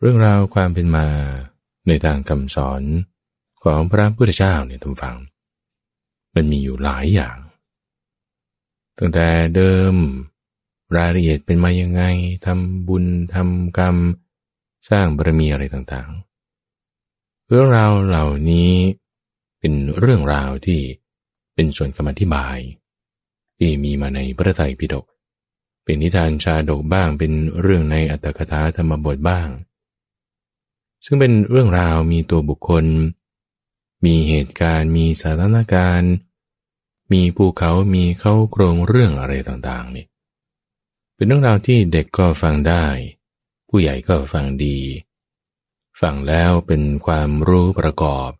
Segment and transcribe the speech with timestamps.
[0.00, 1.06] เรื่องราวความเป็นมา
[1.88, 2.82] ในทางคำสอน
[3.64, 5.16] ของพระพุทธเจ้าเนี่ยทุกฝัง
[6.34, 7.36] มันมีอยู่หลายอย่าง
[8.98, 9.94] ตั้งแต่เดิม
[10.96, 12.02] รายละเอียดเป็นมายังไง
[12.46, 13.04] ทำบุญ
[13.34, 13.96] ทำกรรม
[14.90, 18.72] สร้างบารมีอะไรต่างๆ เรื่องราวเหล่านี้
[19.58, 20.80] เป็นเรื่องราวที่
[21.54, 22.58] เป็นส่วนคำอธิบาย
[23.58, 25.06] ที่มีมาในพระไตรปิฎก
[25.84, 29.48] เป็นนิทานชาดกบ้างเป็นเรื่องในอัตถกถาธรรมบทบ้าง
[31.10, 32.84] ซึ่งเป็นเรื่องราวมีตัวบุคคล
[34.04, 36.12] มีเหตุการณ์ มีสถานการณ์
[37.12, 40.06] มีภูเขามีเข้าโครงเรื่องอะไรต่างๆนี่
[41.14, 42.86] เป็นเรื่องราวที่เด็กก็ฟังได้
[43.68, 44.78] ผู้ใหญ่ก็ฟังดี
[46.00, 48.30] ฟังแล้วเป็นความรู้ประกอบ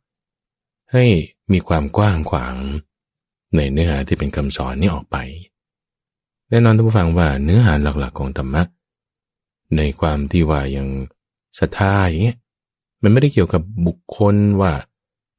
[0.93, 1.05] ให้
[1.53, 2.57] มีความกว้างขวาง
[3.57, 5.17] ในเนื้อหาที่เป็นคำสอนนี้ออกไป
[6.49, 8.63] แน่นอนท่านผู้ฟังว่าเนื้อหาหลักๆของธรรมะ
[9.77, 10.89] ในความที่ว่ายัง
[11.59, 12.39] ศรัทธาอย่างเงี้ย
[13.03, 14.73] มันไม่ได้เกี่ยวกับบุคคลว่า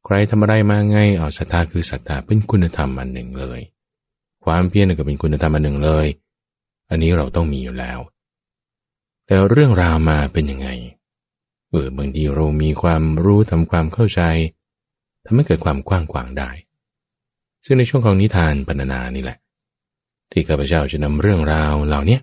[0.05, 3.59] ใครทำอะไรมาไงเอาศรัทธาคือศรัทธาเป็นคุณธรรมอันหนึ่งเลย
[4.45, 6.07] ความเพียรก็เป็นคุณธรรมอันหนึ่งเลย
[6.89, 7.99] อันนี้เราต้องมีอยู่แล้ว
[9.25, 10.69] แต่เรื่องราวมาเป็นยังไง
[11.69, 14.21] เออบางทีเรามีความรู้ทำความเข้าใจ
[15.25, 16.49] ทำให้เกิดความกว้างขวางได้
[17.65, 19.37] ซึ่งในช่วงของนิทานปรรณนานี่แหละ
[20.31, 22.19] ที่ข้าพเจ้าจะนำเรื่องราวเหล่านี้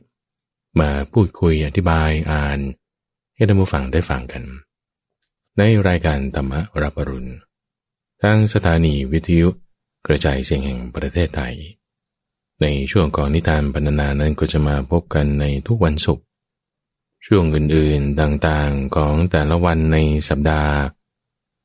[0.80, 2.58] มาพูดคุยอธิบายอ่าน
[3.34, 4.42] ให้ท่านผู้ฟังได้ฟังกัน
[5.58, 7.32] ในรายการธรรมรับอรุณ
[8.22, 9.48] ทางสถานีวิทยุ
[10.06, 11.54] กระจายเสียงแห่งประเทศไทย
[12.62, 16.24] ในช่วงก่อนนิทานบรรณนานั้นก็จะมาพบกันในทุกวันศุกร์
[17.26, 19.98] ช่วงอื่นๆต่างๆของแต่ละวันใน
[20.28, 20.74] สัปดาห์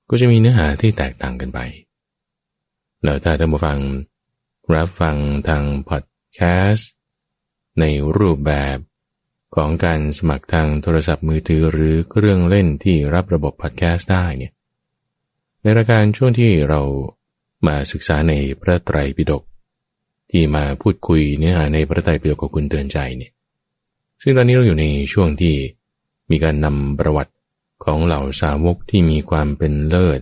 [0.09, 1.59] ก็จะมีเนื้อหาที่แตกต่างกันไป
[3.03, 3.79] แล้วถ้าท่านผู้ฟัง
[4.75, 5.17] รับฟัง
[5.47, 6.39] ทางพอดแค
[6.69, 6.89] สต์
[7.79, 7.85] ใน
[8.17, 8.77] รูปแบบ
[9.55, 14.51] ของการสมัครทางโทรศัพท์มือถือหรือเครื่องเล่นที่รับระบบพอดแคสต์ได้เนี่ย
[15.61, 16.81] ในรายการช่วงที่เรา
[17.67, 19.43] มาศึกษาในพระไตรปิฎก
[20.31, 23.31] ที่มาพูดคุยเนื้อหาในพระไตรปิฎกกับคุณเตือนใจเนี่ย
[24.21, 25.55] ซึ่งตอนนี้เราอยู่ในช่วงที่
[26.31, 27.33] มีการนำประวัติ
[27.83, 30.19] ของเหล่าสาวกที่มีความเป็นเลิศ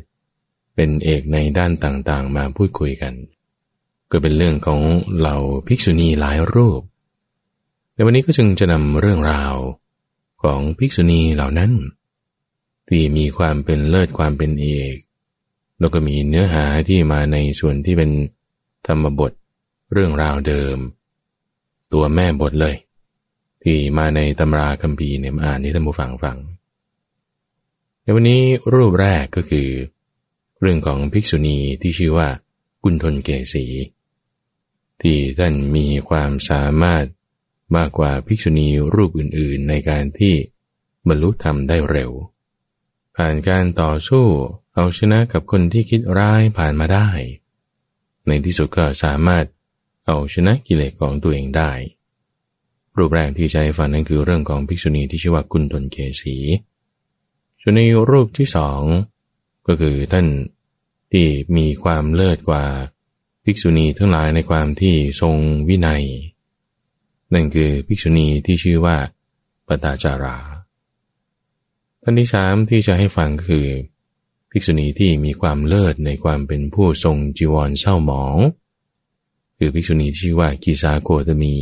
[0.75, 3.13] เป็นเอกในด้านต่างๆ มาพูดคุยกัน
[4.11, 4.81] ก็เป็นเรื่องของ
[5.17, 5.37] เหล่า
[5.67, 6.81] ภิกษุณีหลายรูป
[7.99, 9.55] แต่วันนี้ก็จึงจะนำเรื่องราว
[10.43, 11.71] ของภิกษุณีเหล่านั้น
[12.89, 14.95] ที่มีความเป็นเลิศความเป็นเอก
[15.79, 18.11] แล้วก็มีเนื้อหาที่มาในส่วนที่เป็น
[18.87, 19.31] ธรรมบท
[19.93, 20.77] เรื่องราวเดิม
[21.93, 22.75] ตัวแม่บทเลย
[23.63, 26.37] ที่มาในตำราคัมภีร์เนี่ยมาอ่านให้ท่านผู้ฟังฟัง
[28.03, 28.41] ในวันนี้
[28.73, 29.69] รูปแรกก็คือ
[30.61, 32.29] เรื่องของภิกษุณีที่ชื่อว่า
[32.83, 33.65] กุณฑลเกษี
[35.01, 37.05] ที่ท่านมีความสามารถ
[37.75, 40.35] มากกว่าภิกษุณีรูปอื่นๆ ในการที่
[41.07, 42.11] บรรลุธรรมได้เร็ว
[43.15, 44.25] ผ่านการต่อสู้
[44.75, 47.09] เอาชนะกับคนที่คิดร้ายผ่านมาได้
[48.27, 49.45] ในที่สุดก็สามารถ
[50.07, 51.71] เอาชนะกิเลสของตัวเองได้
[52.97, 56.35] รูปแรกที่ใช้ฟังนั้นคือเรื่องของภิกษุณีที่ชื่อว่ากุณฑลเกษี
[57.61, 58.81] ส่วนในรูปที่สอง
[59.67, 60.27] ก็คือท่าน
[61.11, 62.63] ที่มีความเลิศกว่า
[63.43, 65.35] ภิกษุณีทั้งหลายในความที่ทรง
[65.69, 66.03] วินัย
[67.33, 68.97] นั่นคือภิกษุณีที่ชื่อว่า
[69.67, 70.37] ปตาจารา
[72.03, 73.67] ท่านที่สามที่จะให้ฟังคือ
[74.51, 78.37] ภิกษุณีที่มีความเลิศในความเป็นผู้ทรงจีวรเศร้าหมอง
[79.57, 81.55] คือภิกษุณีที่ชื่อว่ากิซาโกตมี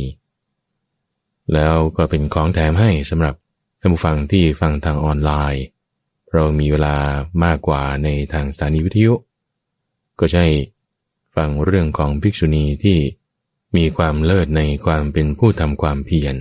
[1.52, 3.34] แล้วก็เป็นของแถมให้สำหรับ
[3.80, 5.64] ท่านผู้ฟังที่ฟังทางออนไลน์
[6.32, 6.96] เรามีเวลา
[7.44, 9.14] มากกว่าในทางสถานีวิทยุ
[10.18, 10.44] ก็ใช่
[11.36, 12.98] ฟังเรื่องของภิกษุณีที่
[13.76, 16.34] มีความเลิศในความเป็นผู้ทำความเพียร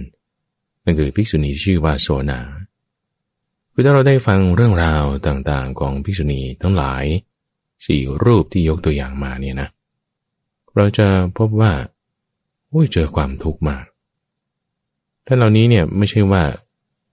[0.84, 2.40] นั่นคือภิกษุณีที่ชื่อว่าโสนา
[3.72, 7.04] คือถ้าเราได้ฟังเรื่องราวต่างๆของภิกษุณีทั้งหลาย
[7.86, 9.70] สี่รูปที่ยกตัวอย่างมาเนี่ยนะ
[10.76, 11.08] เราจะ
[11.38, 11.72] พบว่า
[12.70, 13.86] โอ้ยเจอความทุกข์มาก
[15.26, 16.44] ท่านเหล่านี้เนี่ยไม่ใช่ว่า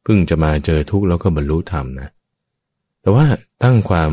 [0.02, 2.08] เพิ่งจะมาเจอทุกข์แล้วก็บรรลุธรรมนะ
[3.00, 3.26] แต่ว่า
[3.62, 4.12] ตั้งความ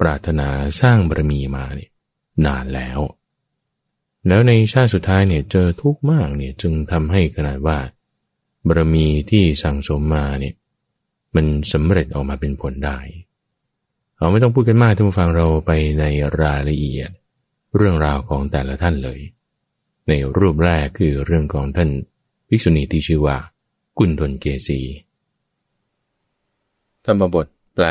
[0.00, 0.48] ปรารถนา
[0.80, 1.90] สร้างบารมีมาเนี่ย
[2.46, 2.98] นานแล้ว
[4.28, 7.78] แล้วในชาติสุดท้ายเนี่ยเจอทุกข์มากเนี่ยจึงทำให้ขนาดว่า
[8.66, 10.54] บารมีที่สั่งสมมาเนี่ย
[11.34, 12.98] มันสำเร็จออกมาเป็นผลได้
[14.16, 15.70] เราไม่ต้องพูดกันมากท่านผู้ฟังเราไป
[16.00, 16.04] ใน
[16.42, 17.10] รายละเอียด
[17.76, 19.20] เรื่องราวของแต่ละท่านเลย
[20.08, 21.90] ในรูปแรกคือเรื่องของท่าน
[22.48, 23.38] ภิกษุณีที่ชื่อว่า
[23.98, 24.80] กุณฑลเกษี
[27.04, 27.86] ธรรมบทแปล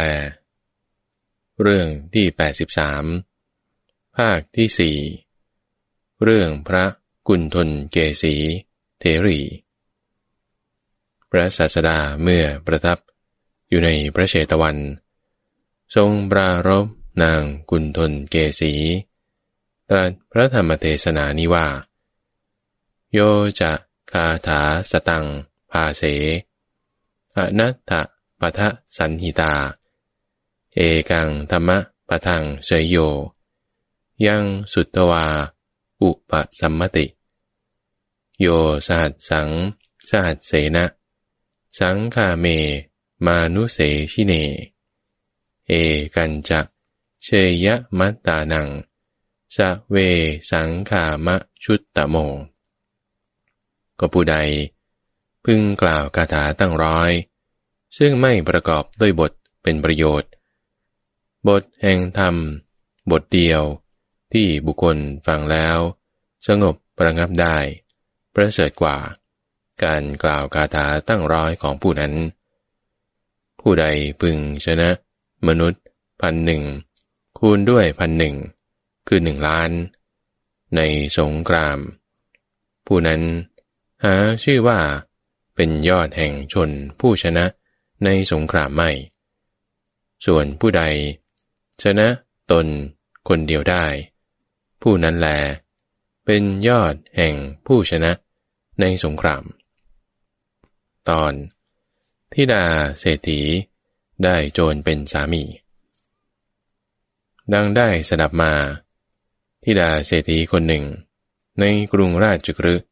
[1.62, 2.26] เรื่องที่
[3.02, 4.98] 83 ภาคที่สี่
[6.24, 6.86] เรื่องพระ
[7.27, 8.36] กุณฑลเกษี
[9.00, 9.39] เทรี
[11.30, 12.98] พระศาสดาเมื่อประทับ
[13.69, 14.77] อยู่ในพระเชตวัน
[15.95, 16.88] ทรงปรารบ
[17.24, 18.74] นางกุณฑลเกสี
[19.89, 21.68] ตรัสพระธรรมเทศนานี้ว่า
[23.13, 23.19] โย
[23.60, 23.71] จะ
[24.12, 24.62] คาถา
[24.92, 25.25] สตัง
[25.71, 26.04] ภาเส
[27.36, 27.92] อนัตถ
[28.39, 28.68] ปะทะ
[28.98, 29.54] สันหิตา
[30.75, 30.80] เอ
[31.10, 31.77] กังธรรมะ
[32.10, 32.98] ปะทังเสยโย
[34.25, 34.44] ยัง
[34.74, 35.25] สุตตวา
[36.01, 37.06] อุปสัมมติ
[38.40, 38.48] โย
[38.88, 39.50] สหัสสัง
[40.10, 40.86] สหัสเสนะ
[41.80, 42.46] สังคาเม
[43.25, 43.80] มานุเส
[44.12, 44.34] ชิเน
[45.68, 45.72] เอ
[46.16, 46.62] กันจะ
[47.24, 47.28] เช
[47.66, 48.68] ยะมัตตานัง
[49.56, 49.96] สะเว
[50.51, 52.16] สังขามะชุตตะโม
[54.00, 54.36] ก็ผู้ใด
[55.45, 57.12] พึงกล่าวคาถาตั้งร้อย
[57.98, 59.31] ซึ่งไม่ประกอบด้วยบท
[59.63, 60.31] เป็นประโยชน์
[61.48, 62.36] บทแห่งธรรม
[63.12, 63.63] บทเดียว
[64.34, 64.98] ที่บุคคล
[65.28, 65.78] ฟังแล้ว
[66.48, 67.58] สงบประงับได้
[68.36, 68.98] ประเสริฐกว่า
[69.84, 72.14] การกล่าวคาถาตั้งร้อยของผู้นั้น
[73.62, 73.86] ผู้ใด
[74.22, 74.90] พึงชนะ
[75.48, 75.84] มนุษย์
[76.22, 76.64] พันหนึ่ง
[77.38, 78.36] คูณด้วยพันหนึ่ง
[79.08, 79.70] คือหนึ่งล้าน
[80.76, 80.81] ใน
[81.20, 81.78] สงคราม
[82.88, 83.22] ผู้นั้น
[84.04, 84.80] หาชื่อว่า
[85.56, 87.46] เป็นยอดแห่งชนผู้ชนะ
[88.06, 88.92] ในสงครามไม่
[90.26, 90.84] ส่วนผู้ใด
[91.84, 92.08] ชนะ
[92.52, 92.66] ตน
[93.30, 93.86] คนเดียวได้
[94.81, 95.28] ผู้นั้นแล
[96.26, 97.36] เป็นยอดแห่ง
[97.66, 98.12] ผู้ชนะ
[98.80, 99.44] ในสงคราม
[101.10, 101.34] ตอน
[102.34, 102.66] ทิดา
[103.00, 103.42] เศรษฐี
[104.24, 105.44] ได้โจรเป็นสามี
[107.54, 108.54] ดังได้สดับมา
[109.64, 110.86] ทิดาเศรษฐีคนหนึ่ง
[111.60, 112.88] ในกรุงราชกฤห์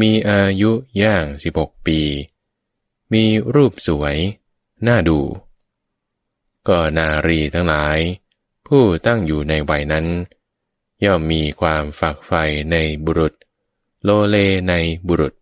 [0.00, 0.70] มีอายุ
[1.02, 2.00] ย่างสิบกปี
[3.12, 3.24] มี
[3.54, 4.16] รูปสวย
[4.86, 5.20] น่าดู
[6.68, 7.98] ก็นารีทั้งหลาย
[8.66, 10.06] ผู้ตั้งอยู่ในวัยนั้น
[11.04, 12.42] ย่อมมีความฝักใฝ่
[12.72, 13.34] ในบุรุษ
[14.04, 14.36] โลเล
[14.68, 14.74] ใน
[15.06, 15.34] บุรุษ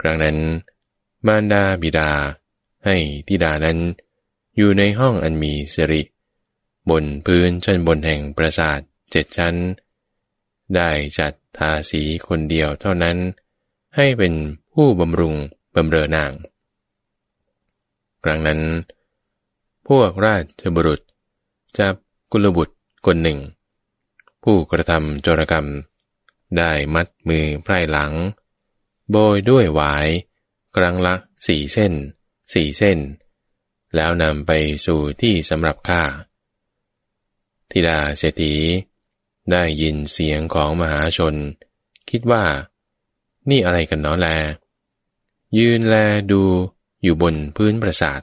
[0.00, 0.38] ครั้งนั้น
[1.26, 2.10] มารดาบิดา
[2.84, 2.96] ให้
[3.26, 3.78] ทิดานั้น
[4.56, 6.02] อยู่ในห้องอันมีสิริ
[6.90, 9.54] บนพื้นชั้นบนแห่งปราสาทเจ็ดชั้น
[10.74, 13.16] ได้จัดทาสีคนเดียวเท่านั้น
[13.96, 14.34] ให้เป็น
[14.72, 15.34] ผู้บำรุง
[15.74, 16.32] บำเรอนาง
[18.24, 18.60] ครั้งนั้น
[19.88, 21.00] พวกราชบุรุษ
[21.78, 21.94] จับ
[22.32, 22.74] กุลบุตร
[23.06, 23.38] คนหนึ่ง
[24.44, 25.66] ผู้กระทำโจรกรรม
[26.56, 28.12] ได้มัดมือไพร่หลัง
[29.10, 30.06] โบยด้วยหวาย
[30.76, 31.14] ครั้งละ
[31.46, 31.92] สี่เส้น
[32.52, 32.98] สี่เส้น
[33.94, 34.52] แล้วนำไป
[34.86, 36.02] สู่ที่สำหรับฆ่า
[37.70, 38.54] ธิดาเศรษฐี
[39.50, 41.34] ได้ยินเสียงของมหาชน
[42.10, 42.44] คิดว่า
[43.50, 44.28] นี่อะไรกันเนาะแล
[45.58, 45.96] ยืนแล
[46.32, 46.42] ดู
[47.02, 48.20] อยู่บนพื้นปราสาท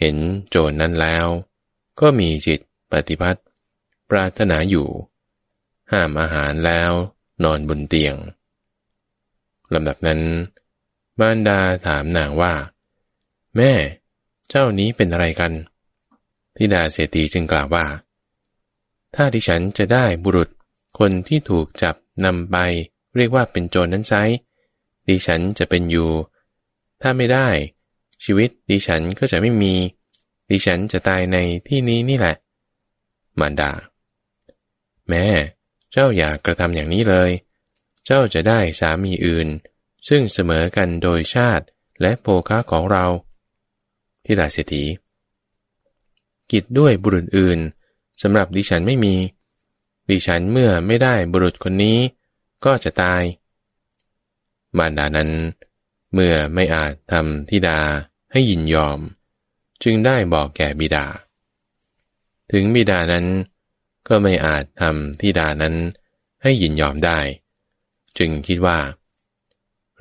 [0.00, 0.16] เห็น
[0.48, 1.26] โจรนนั้นแล้ว
[2.00, 2.60] ก็มีจิต
[2.90, 3.42] ปฏิพัติ
[4.10, 4.88] ปรารถนาอยู่
[5.92, 6.90] ห้ามอาหารแล้ว
[7.44, 8.14] นอนบนเตียง
[9.74, 10.20] ลำดับนั้น
[11.18, 12.52] มารดาถามนางว่า
[13.56, 13.72] แม่
[14.48, 15.52] เจ้านี้เป็นอะไรกัน
[16.56, 17.86] ทิดาเศรษฐีจึงกล่าวว่า
[19.14, 20.48] ถ้าดิฉันจะได้บุรุษ
[20.98, 22.56] คนที่ถูกจับนำไป
[23.16, 24.14] เรียกว่าเป็นโจรนั้นไซ
[25.08, 26.10] ดิฉันจะเป็นอยู่
[27.02, 27.48] ถ้าไม่ได้
[28.24, 29.74] ชีวิตดิฉันก็จะไม่มี
[30.50, 31.36] ดิฉันจะตายใน
[31.68, 32.36] ที่นี้นี่แหละ
[33.40, 33.70] มารดา
[35.08, 35.26] แม่
[35.92, 37.30] เจ้าอย่ากกระทำอย่างนี้เลย
[38.06, 39.48] เจ้าจะได้สามีอื่น
[40.08, 41.64] ซึ่งเสมอกันโดยชาติ
[42.00, 43.06] และโภคะของเรา
[44.24, 44.84] ที่ดาเศรษฐี
[46.52, 47.58] กิจด้วยบุรุษอื่น
[48.22, 49.14] สำหรับดิฉันไม่มี
[50.10, 51.98] ดิฉันเมื่อไม่ได้บุรุษคนนี้
[52.64, 53.22] ก็จะตาย
[54.78, 55.30] มารดานั้น
[56.14, 57.80] เมื่อไม่อาจทำทิดา
[58.32, 58.98] ให้ยินยอม
[59.82, 61.06] จึงได้บอกแก่บิดา
[62.52, 63.26] ถึงบิดานั้น
[64.08, 65.74] ก็ไม่อาจทำทิดานั้น
[66.42, 67.18] ให้ยินยอมได้
[68.18, 68.78] จึงคิดว่า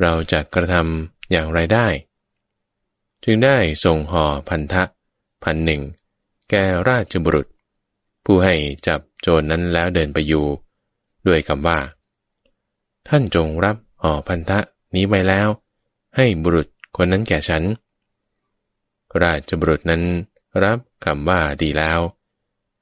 [0.01, 1.87] เราจะกระทำอย่างไรได้
[3.23, 4.83] จึงได้ส่งห่อพันธะ
[5.43, 5.81] พันหนึ่ง
[6.49, 7.47] แก่ราชบุรุษ
[8.25, 8.55] ผู้ให้
[8.87, 10.45] จับโจรนนั้นแล้วเดินไปอยู่
[11.27, 11.79] ด้วยคำว่า
[13.07, 14.59] ท่านจงรับห่อพันธะ
[14.95, 15.47] นี้ไว้แล้ว
[16.15, 16.67] ให้บุรุษ
[16.97, 17.63] คนนั้นแก่ฉัน
[19.23, 20.03] ราชบุรุษนั้น
[20.63, 21.99] รับคำว่าดีแล้ว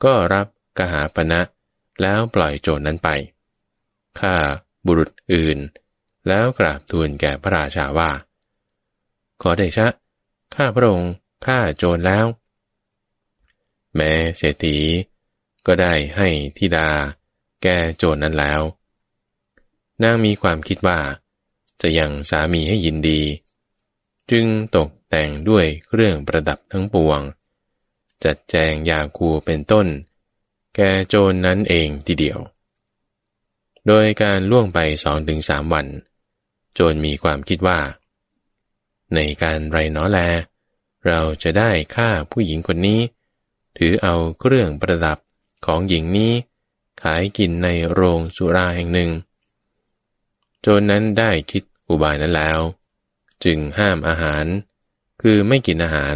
[0.03, 0.47] ก็รับ
[0.77, 1.41] กหาปณะ
[2.01, 3.09] แล้วปล่อยโจรนั้นไป
[4.19, 4.35] ข้า
[4.85, 5.57] บุรุษอื่น
[6.27, 8.11] แล้วกราบทูลแก่พระราชาว่า
[9.41, 9.87] ขอเดชะ
[10.55, 11.13] ข้าพระองค์
[11.45, 12.25] ข้าโจรแล้ว
[13.95, 14.77] แม้เศรษฐี
[15.65, 16.89] ก็ได้ให้ทิดา
[17.63, 18.61] แก้โจรนั้นแล้ว
[20.01, 20.99] นางมีความคิดว่า
[21.81, 23.21] จะยังสามีให้ยินดี
[24.31, 27.19] จึงตกแต่งด้วยเครื่องประดับทั้งปวง
[28.23, 29.87] จัดแจงยาคูเป็นต้น
[30.75, 32.39] แก่โจรนนั้นเองทีเดียว
[33.87, 35.87] โดยการล่วงไปสองถึงสามวัน
[36.73, 37.79] โจรมีความคิดว่า
[39.15, 40.19] ในการไรน้อแล
[41.07, 42.99] เราจะได้ฆ่าผู้หญิงคนนี้
[43.77, 45.17] ถือเอาเครื่องประดับ
[45.65, 46.31] ของหญิงนี้
[47.01, 49.09] ขายกินในโรงสุราแห่งหนึ่ง
[50.61, 52.59] โจรนนั้นได้คิดอุบายนั้นแล้ว
[53.43, 54.45] จึงห้ามอาหาร
[55.21, 56.15] คือไม่กินอาหาร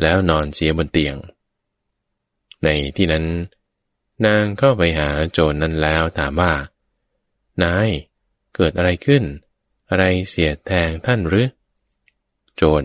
[0.00, 1.16] แล้วนอนเสียบนเตียง
[2.64, 3.24] ในที่นั้น
[4.26, 6.52] นางเข้าไปหาโจรนนั้นแล้วถามว่า
[7.62, 7.88] นาย
[8.54, 9.22] เกิดอะไรขึ้น
[9.90, 11.48] อะไรเสียแทงท่านหรือ
[12.56, 12.84] โจร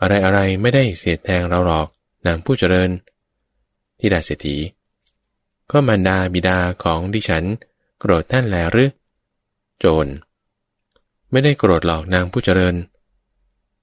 [0.00, 1.88] อะไรอะไรไม่ได้เสียแทงเราหรอก
[2.26, 2.90] นางผู้เจริญ
[3.98, 4.56] ที่ดาเศรษฐี
[5.70, 7.44] ก็มารดาบิดาของดิฉัน
[7.98, 8.90] โกรธท่านแลหรือ
[9.78, 10.06] โจร
[11.30, 12.74] ไม่ได้โกรธหรอกนางผู้เจริญ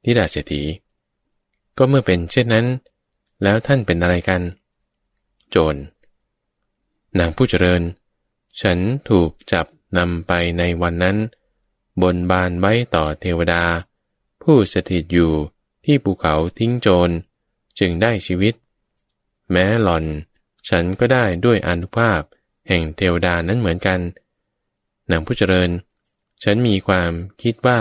[0.03, 0.61] ที่ดาเศรษฐี
[1.77, 2.65] ก็เมื่อเป็นเช่นนั้น
[3.43, 4.41] แล้วท่านเป็นอะไรกัน
[5.49, 5.75] โจร
[7.19, 7.81] นางผู้เจริญ
[8.61, 8.79] ฉัน
[9.09, 9.65] ถูกจับ
[9.97, 11.17] นำไปในวันนั้น
[12.01, 13.63] บนบานไว้ต่อเทวดา
[14.43, 15.33] ผู้สถิตอยู่
[15.85, 17.09] ที่ภูเขาทิ้งโจร
[17.79, 18.53] จึงได้ชีวิต
[19.51, 20.05] แม้หล่อน
[20.69, 22.21] ฉันก็ได้ด้วยอนุภาพ
[22.67, 23.99] แห่งเทวดานั้นเหมือนกัน
[25.11, 25.69] นางผู้เจริญ
[26.43, 27.79] ฉันมีความคิดว่า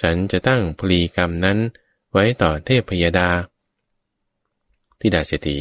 [0.00, 1.58] ฉันจะตั้งพลีกรรมนั้น
[2.12, 3.30] ไว้ต่อเทพพยดา
[5.00, 5.58] ที่ดาเศรษฐี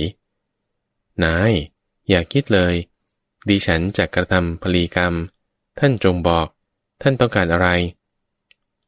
[1.23, 1.51] นาย
[2.09, 2.75] อย่าคิดเลย
[3.49, 5.13] ดิฉันจะกระทำพลีกรรม
[5.79, 6.47] ท่านจงบอก
[7.01, 7.67] ท่านต้องการอะไร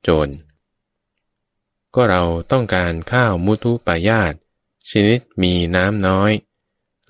[0.04, 0.30] โจร
[1.96, 4.34] ก็เราต้องการข้าวมุทุปายาต
[4.90, 6.32] ชนิดมีน้ำน้อย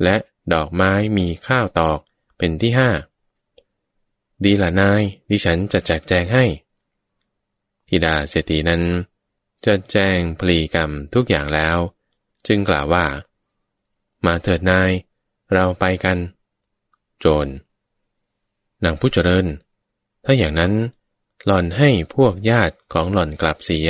[0.04, 0.16] และ
[0.54, 2.00] ดอกไม้มีข้าวตอก
[2.38, 2.90] เป็นที่ห้า
[4.44, 6.46] ดีละนาย ดิฉันจะแจกแจงให้
[7.88, 8.84] ธิดาเศรษฐีนั้น
[9.66, 11.78] จะแจ้งพลีกรรมทุกอย่างแล้ว
[12.48, 13.06] จึงกล่าวว่า
[14.26, 14.92] มาเถิดนาย
[15.54, 16.18] เราไปกัน
[17.20, 17.48] โจร
[18.84, 19.46] นางผู้เจริญ
[20.26, 20.74] ถ้าอย่างนั้น
[21.46, 23.90] หล่อนให้พวกญาติของหล่อนกลับเสีย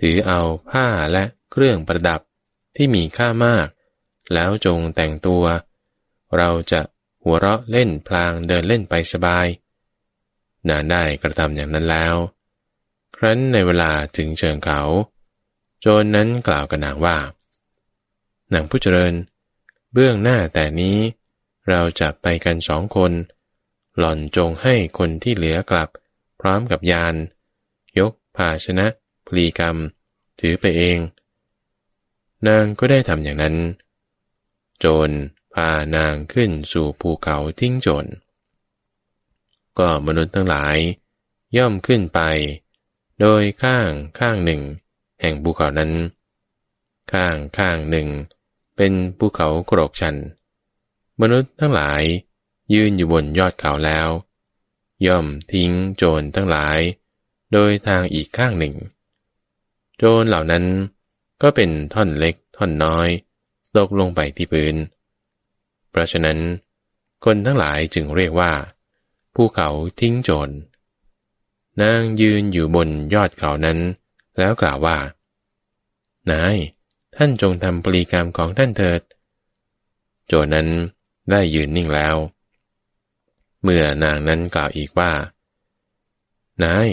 [0.00, 2.20] ถือเอาผ้าและเครื่องประดับ
[2.76, 3.66] ที่มีค่ามาก
[4.34, 5.44] แล้วจงแต่งตัว
[6.36, 6.80] เราจะ
[7.22, 9.46] หัวเราะเล่นพลางเดินเล่นไปสบาย
[10.68, 12.14] นานได้กระทำอย่างนั้นแล้ว
[13.16, 14.80] ครั้นในเวลาถึงเชิงเขา
[15.80, 17.18] โจรนนั้นกล่าวกับนางว่า
[18.52, 20.98] นางผู้เจริญเบื้องหน้าแต่นี้
[21.68, 23.12] เราจะไปกันสองคน
[23.98, 25.88] หล่อนจงให้คนที่เหลือกลับ
[26.40, 27.14] พร้อมกับยาน
[27.98, 28.86] ยกภาชนะ
[29.26, 29.76] พลีกรรม
[30.40, 30.98] ถือไปเอง
[32.46, 33.56] นางก็ได้ทำอย่างนั้น
[34.78, 35.10] โจร
[35.54, 38.06] พานางขึ้นสู่ภูเขาทิ้งโจร
[39.78, 40.76] ก็มนุษย์ทั้งหลาย
[41.56, 42.20] ย่อมขึ้นไป
[43.20, 44.62] โดยข้างข้างหนึ่ง
[45.20, 45.92] แห่งภูเขานั้น
[47.12, 48.08] ข้างข้างหนึ่ง
[48.80, 50.16] เป็นภูเขาโกรกชัน
[51.20, 52.02] มนุษย์ทั้งหลาย
[52.74, 54.08] ยืนอยู่บนยอดเขาแล้ว
[55.06, 56.78] ย่อมทิ้งโจรทั้งหลาย
[57.52, 58.74] โดยทางอีกข้างหนึ่ง
[59.96, 60.64] โจรเหล่านั้น
[61.42, 63.08] ก็เป็นท่อนเล็กท่อนน้อย
[63.76, 64.76] ตกลงไปที่พื้น
[65.90, 66.38] เพราะฉะนั้น
[67.24, 68.52] คนทั้งหลายจึงเรียกว่า
[69.34, 69.68] ภูเขา
[70.00, 70.50] ทิ้งโจร
[71.80, 73.78] นางยืนอยู่บนยอดเขานั้น
[74.38, 74.96] แล้วกล่าวว่า
[76.30, 76.56] นาย
[77.20, 79.00] ท่านจงทำปรีกรรมของท่านเถิด
[80.26, 80.68] โจนั้น
[81.30, 82.16] ได้ยืนนิ่งแล้ว
[83.62, 85.12] เมื่อนางนั้นกล่าวอีกว่า
[86.64, 86.88] นาย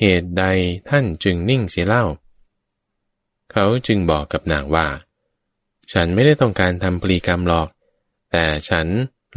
[0.00, 0.44] เหตุใด
[0.88, 2.04] ท่านจึงนิ่งเสียเล่า
[3.52, 4.86] เขาจึงบอกกับนางว่า
[5.92, 7.68] ฉันไม่ได้ต้องการทำปรีกรรมหรอก
[8.30, 8.86] แต่ฉัน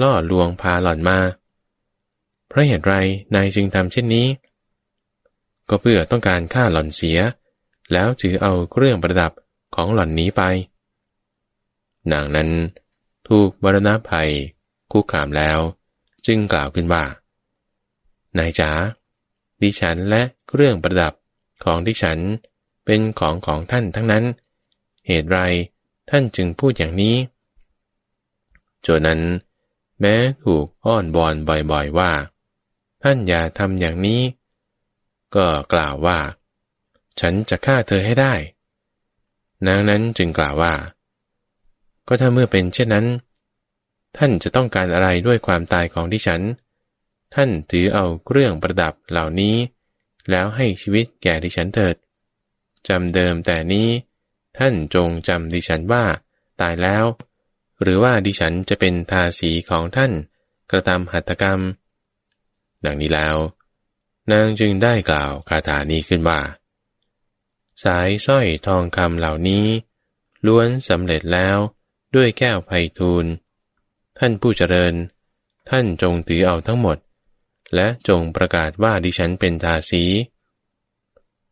[0.02, 1.20] ล่อลวงพาหล่อนมา
[2.48, 2.94] เพราะเหตุไร
[3.36, 4.28] นายจึงทำเช่นนี้
[5.70, 7.20] ก็เพื่อต้องการฆ่าหล่อนเสีย
[7.92, 9.32] แล้วถือเอาเครื่องประดับ
[9.76, 10.42] ของหล่อนนี้ไป
[12.12, 12.50] นางนั้น
[13.28, 14.30] ถูกบรณภัย
[14.92, 15.60] คุกขามแล้ว
[16.26, 17.04] จึงกล่าวขึ้นว่า
[18.38, 18.72] นายจ๋า
[19.62, 21.14] ดิฉันและเครื่องประดับ
[21.64, 22.20] ของดิฉัน
[22.86, 24.24] เป็นของของท่านทั้งนั้น
[25.08, 25.38] เหตุไร
[26.10, 27.16] ท่านจึงพูดอย่างนี้
[28.82, 29.22] โจนั้น
[30.00, 31.34] แม้ถูกอ้อนบอน
[31.72, 32.12] บ่อยๆว่า
[33.04, 34.22] ท่านอย่าทำอย่างนี้
[35.36, 36.18] ก็กล่าวว่า
[37.20, 38.34] ฉันจะฆ่าเธอให้ได้
[39.68, 40.74] นางนั้นจึงกล่าวว่า
[42.08, 43.06] ก็ถ้าเมื่อเป็นเช่นนั้น
[44.18, 46.42] ท่านจะต้องการอะไรด้วยความตายของดิฉัน
[47.36, 49.56] ท่านถือเอาเครื่องประดับเหล่านี้
[50.30, 51.96] แล้วให้ชีวิตแก่ดิฉันเถิด
[52.88, 53.88] จำเดิมแต่นี้
[54.58, 56.06] ท่านจงจำดิฉันว่า
[56.62, 57.06] ตายแล้ว
[57.82, 60.12] หรือว่าดิฉันจะเป็นทาสีของท่าน
[60.72, 61.60] กระทำหัตถกรรม
[62.86, 63.36] ดังนี้แล้ว
[64.32, 66.40] นางจึงได้กล่าวคาถานี้ขึ้นว่า
[67.84, 69.66] สายสร้อยทองคำเหล่านี้
[70.46, 71.58] ล้วนสำเร็จแล้ว
[72.16, 73.26] ด้วยแก้วไพทูล
[74.20, 74.94] ท่านผู้เจริญ
[75.70, 76.98] ท่านจงถือเอาทั้งหมด
[77.76, 80.04] และจงประกาศว่าดิฉันเป็นทาสี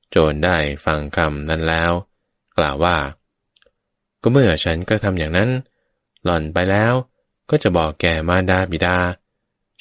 [0.10, 1.92] โจรได้ฟังคำนั้นแล้ว
[2.58, 2.98] กล่าวว่า
[4.22, 5.50] ก็เมื่อฉันก็ทำอย่างนั้น
[6.24, 6.94] หล่อนไปแล้ว
[7.50, 8.98] ก็จะบอกแก่มารดาบิดา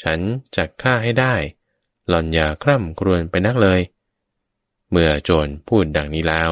[0.02, 0.19] ฉัน
[0.57, 1.35] จะฆ่าให้ได้
[2.09, 3.80] หล่อนอย่าคร่ำครวญไปนักเลย
[4.90, 6.50] เมื่อโจรพูดดังนี้แล้ว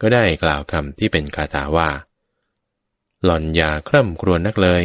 [0.00, 1.90] ก็ได้กล่าวคำที่เป็นคาถาว่า
[3.24, 4.82] หล่อนอย่าคร่ำครวญนักเลย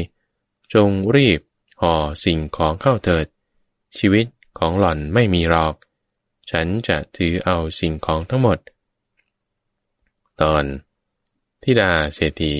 [0.73, 1.39] จงรีบ
[1.81, 3.25] ห่อสิ่งของเข้าเถิด
[3.97, 4.25] ชีวิต
[4.59, 5.75] ของหล่อนไม่มีหรอก
[6.51, 8.59] ฉันจะถือเอาสิ่งของทั้งหมด
[10.41, 10.63] ตอน
[11.63, 12.55] ทิดาเศรษฐี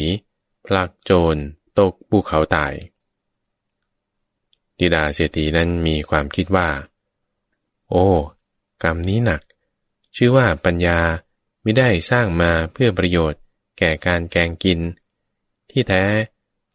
[0.65, 1.35] ผลักโจร
[1.79, 2.73] ตกภูเขาตาย
[4.77, 6.69] ทิดาเศรษฐีนั้นมีความคิดว่า
[7.89, 8.07] โอ้
[8.83, 9.41] กรรมนี้หนัก
[10.15, 10.99] ชื่อว่าปัญญา
[11.61, 13.41] ไม่ได้สร้างมาเพื่อประโยชน์
[13.77, 14.79] แก่การแกงกิน
[15.71, 16.03] ที่แท้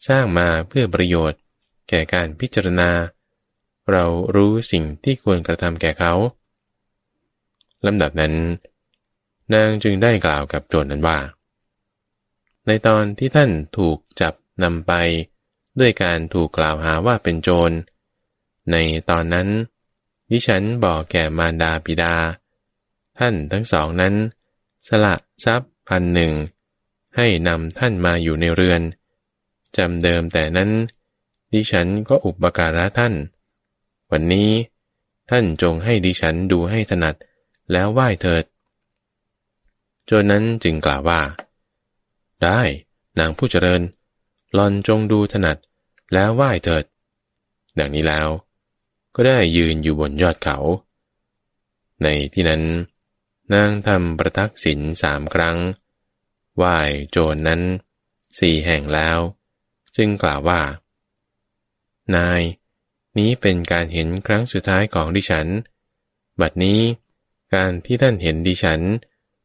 [0.08, 1.40] สร้างมาเพื่อประโยชน์
[1.88, 2.90] แก่การพิจารณา
[3.90, 4.04] เรา
[4.34, 6.14] รู้สิ่งที่ควรกระทำแก่เขา
[7.86, 8.34] ลำดับนั้น
[9.52, 11.18] นางจึงได้กล่าวกับโจรนั้นว่า
[12.66, 14.92] ในตอนที่ท่านถูกจับนำไป
[15.80, 17.70] ด้วยการถูกกล่าวหาว่าเป็นโจร
[18.70, 18.76] ใน
[19.10, 19.48] ตอนนั้น
[20.30, 22.14] ดิฉันบอกแก่มารดาปิดา
[23.20, 24.14] ท่านทั้งสองนั้น
[24.88, 26.32] สละทรัพย์พันหนึ่ง
[27.16, 28.80] ให้นำท่านมาอยู่ในเรือน
[29.76, 30.70] จำเดิมแต่นั้น
[31.52, 33.14] ดิฉันก็อุปการะท่าน
[34.12, 34.50] วันนี้
[35.30, 37.14] ท่านจงให้ดิฉันดูให้ถนัด
[37.72, 38.44] แล้วไหว้เถิด
[40.06, 41.20] โจนนั้นจึงกล่าวว่า
[42.42, 42.60] ได้
[43.18, 43.82] นางผู้เจริญ
[44.54, 45.56] หลอนจงดูถนัด
[46.12, 46.84] แล้วไหว้เถิด
[47.78, 48.28] ดังนี้แล้ว
[49.14, 50.56] ก็ได้ยืนอยู่บนยอดเขา
[52.02, 52.62] ในที่นั้น
[53.52, 55.58] นางทำประทักษิณสามครั้ง
[56.56, 56.78] ไหว้
[57.10, 57.62] โจรนนั้น
[58.38, 59.18] สี่แห่งแล้ว
[59.96, 60.62] จึงกล่าวว่า
[62.16, 62.42] นาย
[63.18, 65.48] นี้เป็นการเห็นครั้งสุดท้ายของดิฉัน
[66.40, 66.80] บัดนี้
[67.54, 68.80] การที่ท่านเห็นดิฉัน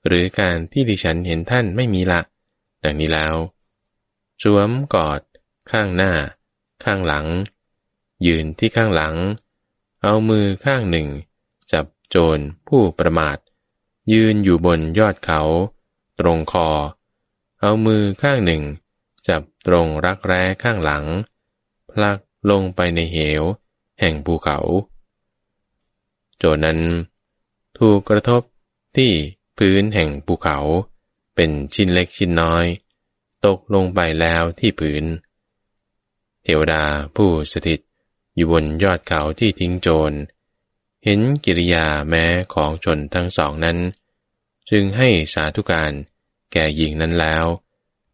[0.08, 2.22] หรือการที่ดิฉันเห็นท่านไม่มีละ
[2.84, 3.36] ดังนี้แล้ว
[4.44, 5.22] สวมกอด
[5.72, 6.14] ข้างหน้า
[6.84, 7.25] ข้างหลัง
[8.25, 9.16] ยืนที่ข้างหลัง
[10.01, 11.08] เอามือข้างหนึ่ง
[11.72, 13.38] จับโจรผู้ประมาท
[14.13, 15.41] ยืนอยู่บนยอดเขา
[16.20, 16.70] ตรงคอ
[17.59, 18.63] เอามือข้างหนึ่ง
[19.27, 21.05] จับตรงรักแร้ข้างหลัง
[21.89, 22.18] พลัก
[22.50, 23.44] ลงไปในเหว
[24.00, 24.57] แห่งภูเขา
[26.37, 26.79] โจรนั้น
[27.77, 28.41] ถูกกระทบ
[28.98, 29.11] ที่
[29.57, 30.57] พื้นแห่งภูเขา
[31.35, 32.65] เป็นชิ้นเล็กชิ้นน้อย
[33.46, 35.05] ตกลงไปแล้วที่ผืน
[36.44, 36.83] เทวดา
[37.15, 37.79] ผู้สถิต
[38.35, 40.11] อยู่บนยอดเขาที่ทิ้งโจร
[41.05, 43.77] เห็นกิริยาแม้ของชนทั้งสองนั้น
[44.70, 45.91] จึงให้สาธุการ
[46.51, 47.46] แก่หญิงนั้นแล้ว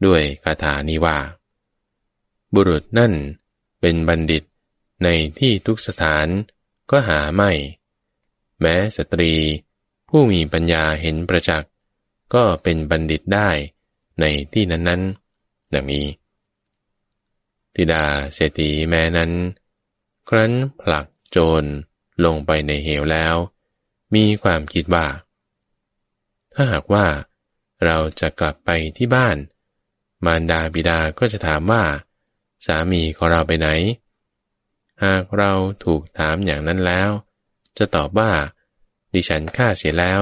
[0.06, 1.18] ด้วยคาถานี้ว่า
[2.54, 3.14] บุรุษนั่น
[3.82, 4.44] เป็นบัณฑิต
[5.04, 5.08] ใน
[5.40, 6.28] ที่ทุกสถาน
[6.92, 7.52] ก็หาไม่
[8.60, 9.34] แม้สตรี
[10.10, 11.72] ผู้มีปัญญาเห็นประจักษ์
[12.34, 13.50] ก็เป็นบัณฑิตได้
[14.20, 16.06] ในที่นั้นๆ ดังนี้
[17.76, 19.32] ธิดาเศรษฐีแม้นั้น
[20.30, 20.52] ครั้น
[20.82, 21.64] ผลักโจร
[22.26, 23.36] ลงไปในเหวแล้ว
[24.16, 25.08] มีความคิดว่า
[26.54, 27.06] ถ้าหากว่า
[27.86, 29.38] เราจะกลับไปที่บ้าน
[30.26, 31.84] มารดาบิดาก็จะถามว่า
[32.66, 33.70] สามีของเราไปไหน
[35.04, 35.54] หากเรา
[35.84, 37.10] ถูกถามอย่างนั้นแล้ว
[37.78, 38.32] จะตอบว่า
[39.14, 40.22] ดิฉันฆ่าเสียแล้ว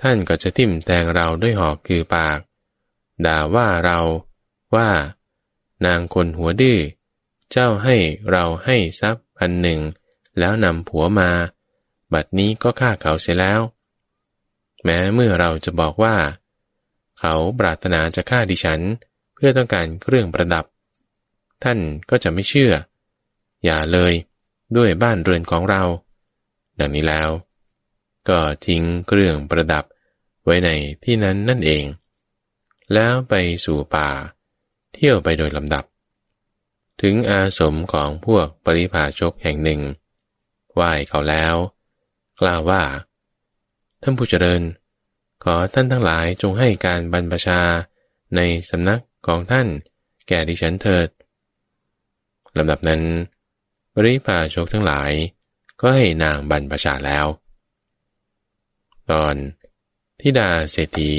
[0.00, 2.38] ท่านก็จะทิ่มแทงเราด้วยหอกคือปาก
[3.26, 4.00] ด่าว่าเรา
[4.74, 4.90] ว่า
[5.86, 6.78] นางคนหัวดื้อ
[7.50, 7.96] เจ้าให้
[8.30, 9.80] เราให้ทรัพย์พันหนึ่ง
[10.38, 11.30] แล้วนำผัวมา
[12.12, 13.60] บัดนี้ก็ฆ่าเขาเสียแล้ว
[14.84, 16.16] แม้เมื่อเราจะบอกว่า
[17.20, 18.80] เขาปรารถนาจะฆ่าดิฉัน
[19.34, 20.64] เพื่อต้องการเครื่องประดับ
[21.62, 21.78] ท่าน
[22.10, 22.72] ก็จะไม่เชื่อ
[23.64, 24.12] อย่าเลย
[24.76, 25.82] ด้วยบ้านเรือนของเรา
[26.78, 27.28] ดังนี้แล้ว
[28.28, 29.84] ก็ทิ้งเครื่องประดับ
[30.44, 30.70] ไว้ใน
[31.04, 31.84] ที่นั้นนั่นเอง
[32.92, 34.08] แล้วไปสู่ป่า
[34.94, 35.84] เที่ยวไปโดยลำดับ
[37.02, 39.80] ถึงอาสมของพวกปริพาชกแห่งหนึ่ง
[40.76, 41.54] ไหว้เขาแล้ว
[42.40, 42.82] กล่าวว่า
[44.02, 44.62] ท่านผู้เจริญ
[45.44, 47.60] ขอท่านทั้งหลายจงให้การบรรพชา
[48.36, 49.66] ในสำนักของท่าน
[50.28, 51.08] แก่ดิฉันเถิด
[52.58, 53.02] ลำดับนั้น
[53.94, 55.10] ปริพาชกทั้งหลาย
[55.80, 57.26] ก็ให้นางบรรพชาแล้ว
[59.10, 59.34] ตอน
[60.20, 61.12] ทิดาเศรษฐี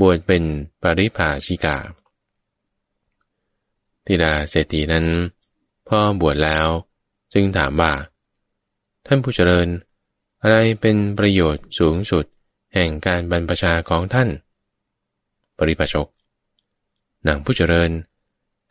[0.00, 0.42] บวชเป็น
[0.82, 1.78] ปริพาชิกา
[4.06, 5.06] ธิดาเศรษฐีนั้น
[5.88, 6.66] พ่อบวชแล้ว
[7.32, 7.92] จึงถามว่า
[9.06, 9.68] ท่านผู้เจริญ
[10.42, 12.24] อะไรเป็นประโยชน์สูงสุด
[12.74, 14.28] แห่งการบรรพชาของท่าน
[15.56, 16.06] ปริพชก
[17.24, 17.90] หนังผู้เจริญ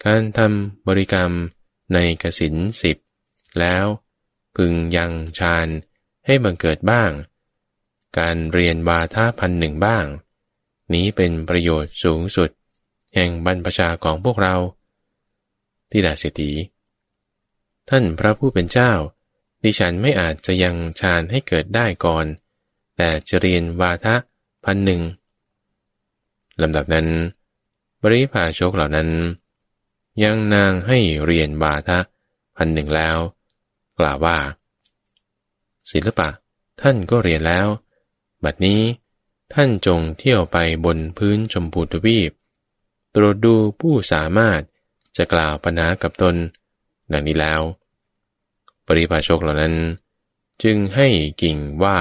[0.06, 1.32] การทำบริกรรม
[1.94, 2.98] ในกสินสิบ
[3.60, 3.86] แล้ว
[4.56, 5.68] พึงยังฌาน
[6.26, 7.12] ให้บังเกิดบ้าง
[8.20, 10.06] การเรียนวาทาพันหนึ่งบ้าง
[10.94, 12.50] นี้เป็นประโยชน์สูงสุด
[13.16, 14.56] แห่งบรรพชาของพวกเรา
[15.90, 16.52] ที่ดาเศรษฐี
[17.90, 18.92] ท่านพระผู้เป็นเจ้า
[19.64, 22.26] ดิฉันไม่อาจจะยังฌานให้เกิดได้ก่อน
[22.96, 24.16] แต่จะเรียนวาทะ
[24.64, 25.02] พันหนึ่ง
[26.62, 27.08] ลำดับนั้น
[28.02, 29.10] บริพาชกเหล่านั้น
[30.24, 32.00] ยังนางให้เรียนวาทะ
[32.58, 33.18] พันหนึ่งแล้ว
[34.00, 34.38] กล่าวว่า
[35.92, 36.30] ศิลปะ
[36.82, 37.68] ท่านก็เรียนแล้ว
[38.44, 38.82] บัดนี้
[39.54, 42.32] ท่านจงเที่ยวไปบนพื้นชมพูทวีป
[43.16, 44.62] ตรวจดูผู้สามารถ
[45.18, 46.36] จะกล่าวปัญหากับตน
[47.12, 47.62] ดังนี้แล้ว
[48.88, 49.76] ปริพาชกเหล่านั้น
[50.64, 51.08] จึงให้
[51.42, 51.98] กิ่งว่า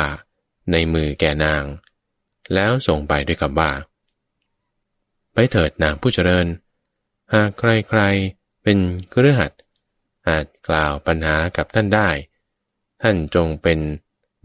[0.71, 1.65] ในมือแก่นาง
[2.55, 3.71] แล้วส่งไปด้วยคำว่า
[5.33, 6.47] ไปเถิดนางผู้เจริญ
[7.33, 8.79] หากใครๆเป็น
[9.11, 9.53] เครือขัด
[10.29, 12.09] อาจกล่าวปัญหากับท่านได้
[13.03, 13.79] ท่านจงเป็น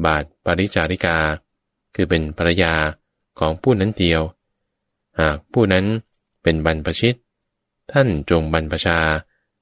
[0.06, 1.18] บาทปริจาริกา
[1.96, 2.74] คือเป็นภรรยา
[3.40, 4.22] ของผู้นั้นเดียว
[5.20, 5.86] หากผู้นั้น
[6.44, 7.16] เป็นบรรพชิต
[7.92, 9.00] ท่านจงบรรพชา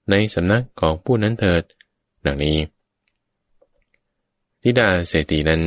[0.10, 1.64] ในสำนักของผู้นั้นเถิด
[2.26, 2.58] ดังนี้
[4.62, 5.64] ทิดาเศรษฐีนั้น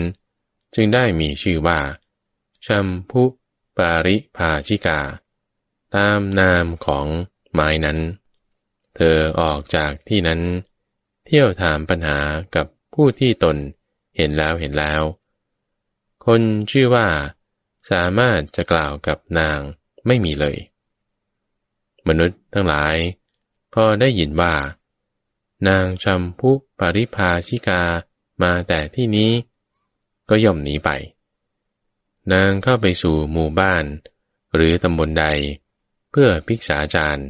[0.74, 1.80] จึงได้มีชื่อว่า
[2.66, 3.22] ชัมพุ
[3.76, 5.00] ปาริภาชิกา
[5.94, 7.06] ตามนามของ
[7.52, 7.98] ไม้นั้น
[8.96, 10.40] เธอออกจากที่นั้น
[11.24, 12.18] เที่ยวถามปัญหา
[12.54, 13.56] กับผู้ที่ตน
[14.16, 15.02] เห็นแล้วเห็นแล้ว
[16.24, 16.40] คน
[16.70, 17.06] ชื่อว่า
[17.90, 19.58] สามารถจะกล่าวกับนาง
[20.06, 20.56] ไม่มีเลย
[22.08, 22.96] มนุษย์ทั้งหลาย
[23.74, 24.54] พอได้ยินว่า
[25.66, 27.82] นางชัมพุปริภาชิกา
[28.42, 29.30] มาแต่ที่นี้
[30.28, 30.90] ก็ย่อมหนีไป
[32.32, 33.84] นางเข้าไปสู่หมู่บ้าน
[34.54, 35.26] หรือตำบลใด
[36.10, 37.28] เพื่อพิกษาจารย์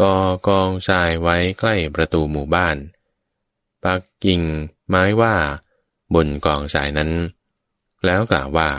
[0.00, 0.16] กอ
[0.48, 2.76] กองทรายไว้ใกล้ประตูหมู่บ้าน
[3.84, 4.42] ปักกิ่ง
[4.88, 5.34] ไม้ว่า
[6.14, 7.10] บนกองทรายนั้น
[8.04, 8.70] แล้วกล่าวว่า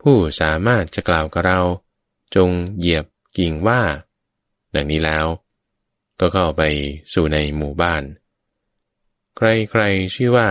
[0.00, 1.60] ผู้สามารถจะกล่าวกับเรา
[2.34, 3.04] จงเหยียบ
[3.38, 3.80] กิ่งว่า
[4.74, 5.26] ดังนี้แล้ว
[6.24, 6.62] ก็เข้าไป
[7.12, 8.02] สู่ในหมู่บ้าน
[9.36, 10.50] ใครๆชื่อว่า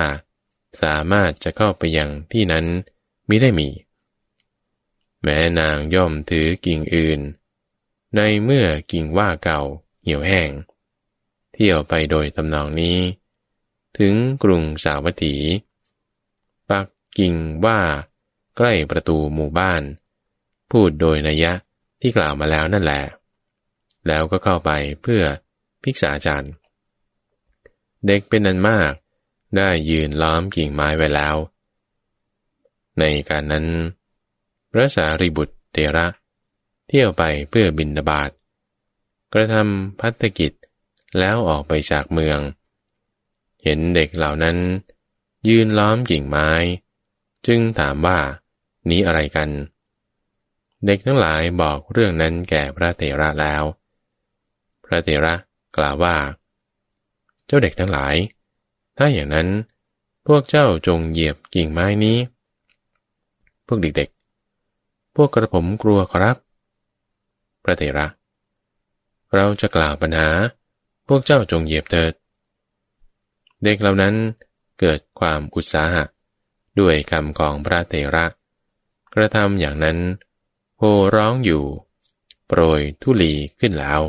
[0.81, 2.65] สามารถจะเข้าไปยังที่นั้น
[3.29, 3.69] มิได้มี
[5.23, 7.19] แม้นางย่อมถือกิ่งอื่น
[8.15, 9.61] ในเมื่อกิ่งว่าเก่า
[10.03, 10.49] เหี่ยวแห้ง
[11.53, 12.97] เที่ยวไปโดยตำนองนี้
[13.97, 15.35] ถึงกรุงสาวัตถี
[16.69, 17.33] ปักกิ่ง
[17.65, 17.79] ว่า
[18.57, 19.81] ใกล้ประตูหมู่บ้าน
[20.71, 21.53] พูดโดยนัยยะ
[22.01, 23.01] ที่กล่าวมาแล้วนั่นแหละ
[24.07, 24.71] แล้วก็เข้าไป
[25.03, 25.23] เพื่อ
[25.83, 26.51] พิกษาจารย์
[28.07, 28.91] เด็กเป็นนันมาก
[29.57, 31.35] ได้ยืนล้อมกิ่งไม้ไว้แล้ว
[32.99, 33.67] ในการนั้น
[34.71, 36.07] พระสารีบุตรเทระ
[36.87, 38.31] เที่ยวไปเพื่อบินบาต
[39.33, 40.51] กระทำพัฒกิจ
[41.19, 42.39] แล้วออกไปจากเมือง
[43.63, 44.57] เห็นเด็กเหล่านั้น
[45.49, 46.49] ยืนล้อมกิ่งไม้
[47.47, 48.19] จึงถามว่า
[48.89, 49.49] นี้อะไรกัน
[50.85, 53.63] เด็กทั้งหลายบอกเรื่องนั้นแก่พระเถระแล้ว
[54.85, 55.35] พระเถระ
[55.77, 56.15] กล่าวว่า
[57.45, 58.15] เจ้าเด็กทั้งหลาย
[58.97, 59.47] ถ้าอย่างนั้น
[60.27, 62.17] พวกเจ้าจงเหยียบกิ่งไม้นี้
[63.67, 66.37] พวกเด็กๆ พวกกระผมกลัวครับ
[67.63, 68.07] พระเถระ
[69.35, 70.29] เราจะกล่าวปัญหา
[71.07, 72.13] พวกเจ้าจงเหยียบเถิด
[73.63, 74.15] เด็กเหล่านั้น
[74.79, 76.03] เกิดความอุตสาหะ
[76.79, 78.25] ด้วยคำของพระเถระ
[79.13, 79.97] กระทำอย่างนั้น
[80.77, 80.83] โห
[81.15, 81.63] ร้องอยู่
[82.47, 84.01] โปรยทุลีขึ้นแล้ว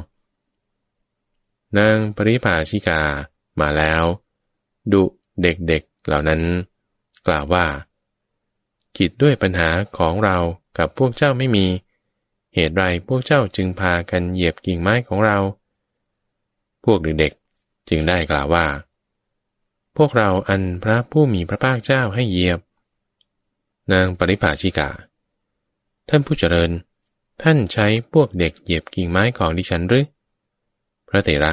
[1.78, 3.00] นางปริภาชิกา
[3.60, 4.04] มาแล้ว
[4.92, 5.04] ดุ
[5.42, 6.42] เด็กๆเเหล่านั้น
[7.26, 7.66] กล่าวว่า
[8.98, 10.36] กิดด้วยปัญหาของเรา
[10.78, 11.66] กับพวกเจ้าไม่มี
[12.54, 15.38] เหตุไรพวกเจ้าจึงพากันเหยียบกิ่งไม้ของเรา
[16.84, 18.66] พวกเด็กๆจึงได้กล่าวว่า
[19.96, 22.60] พวกเราอันพระผู้มีพระภาคเจ้าให้เหยียบ
[23.92, 24.90] นางปริภาชิกา
[26.08, 26.70] ท่านผู้เจริญ
[27.42, 30.04] ท่านใช้พวกเด็กเหยียบกิ่งไม้ของดิฉันหรือ
[31.14, 31.52] พระเถระ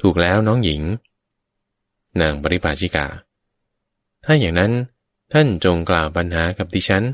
[0.00, 0.82] ถูกแล้วน้องหญิง
[2.20, 3.06] นางปริภาชิกา
[4.24, 4.72] ถ้าอย่างนั้น
[5.32, 7.04] ท่านจงกล่าวปัญหากับดิฉัน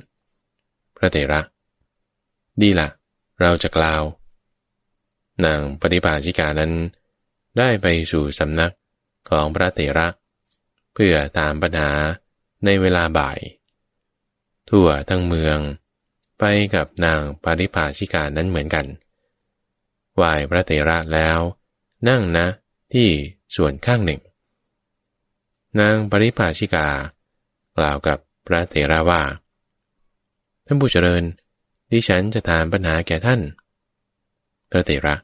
[0.97, 1.41] พระเถระ
[2.61, 2.89] ดีละ
[3.41, 4.03] เราจะกล่าว
[5.45, 6.73] นางปริภาชิกานั้น
[7.59, 8.75] ได้ไปสู่สำนัก
[9.31, 10.09] ของพระเถระ
[10.95, 11.91] เพื่อตามปัญหา
[12.65, 13.39] ในเวลาบ่าย
[14.71, 15.59] ทั่วทั้งเมือง
[16.39, 18.87] ไปกับนางปริภาชิกานั้นเหมือนกัน
[20.21, 21.39] ไหว้พระเถระแล้ว
[22.09, 22.47] นั่งนะ
[22.93, 23.09] ที่
[23.57, 24.21] ส่วนข้างหนึ่ง
[25.81, 26.89] นางปริภาชิกา
[27.77, 29.23] กล่าวกับพระเถระว่า
[30.67, 31.25] ท่านผู้เจริญ
[31.93, 33.41] ดิฉันจะถามปัญหาแก่ท่าน
[34.71, 35.15] พระเถระ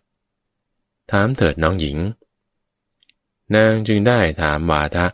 [1.12, 1.98] ถามเถิดน้องหญิง
[3.56, 5.06] นางจึงได้ถามวาทะ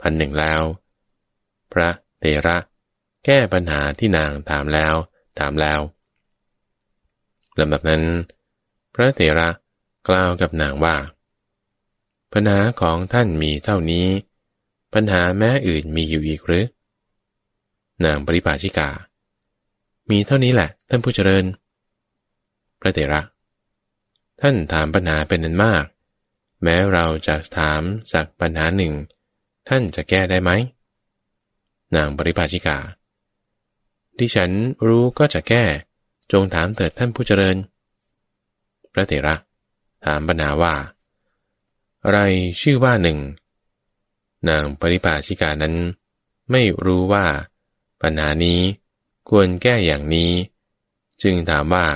[0.00, 0.62] พันหนึ่งแล้ว
[1.72, 1.88] พระ
[2.20, 2.56] เถระ
[3.24, 4.94] แก้ปัญหาที่นางถามแล้ว
[5.38, 5.80] ถามแล้ว
[7.58, 8.02] ลำดับนั้น
[8.94, 9.48] พระเถระ
[10.08, 10.96] กล่าวกับนางว่า
[12.32, 14.06] ปัญหาของท่านมีเท่านี้
[14.94, 16.64] ปัญหาแม้อื่นมีอยู่อีกหรือ
[18.04, 18.88] นางปริภาชิกา
[20.10, 21.44] มีเท่านี้แหละ ท่านผู้เจริญ
[22.80, 23.20] พระเถระ
[24.40, 25.84] ท่านถามปัญหาเป็นนันมาก
[26.62, 28.92] แม้เราจะถามสักปัญหาหนึ่ง
[29.68, 30.50] ท่านจะแก้ได้ไหม
[31.94, 32.78] นางปริภาชิกา
[34.18, 34.50] ดิฉัน
[34.86, 35.64] รู้ก็จะแก้
[36.32, 37.56] จงถามเถิดท่านผู้เจริญ
[38.92, 39.34] พระเถระ
[40.04, 40.74] ถามปัญหาว่า
[42.04, 42.20] อะไร
[42.60, 43.18] ชื่อว่าหนึ่ง
[44.48, 45.74] นางปริภาชิกานั้น
[46.50, 47.26] ไม่รู้ว่า
[48.02, 48.60] ปัญหานี้
[49.28, 50.30] ควรแก้อย่างนี้
[51.22, 51.86] จึงถามว่า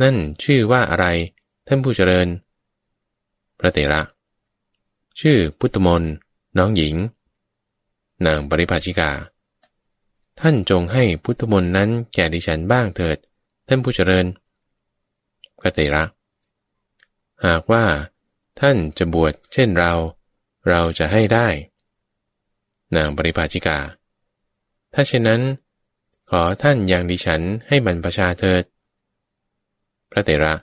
[0.00, 1.06] นั่นชื่อว่าอะไร
[1.66, 2.28] ท่านผู้เจริญ
[3.58, 4.02] พระเถระ
[5.20, 6.02] ชื่อพุทธมน
[6.58, 6.94] น้องหญิง
[8.26, 9.10] นางปริภาชิกา
[10.40, 13.16] ท่านจงให้พุทธมนนั้นแก่ดิฉันบ้างเถิด
[13.68, 14.26] ท่านผู้เจริญ
[15.62, 16.04] พระเตระ
[17.46, 17.84] หากว่า
[18.60, 19.92] ท่านจะบวชเช่นเรา
[20.68, 21.48] เราจะให้ได้
[22.96, 23.78] นางปริภาชิกา
[24.94, 25.42] ถ้าเช่นนั้น
[26.30, 28.62] ขอท่านอยังดิฉันให้บรรพชาเถิด
[30.10, 30.54] พระเตระ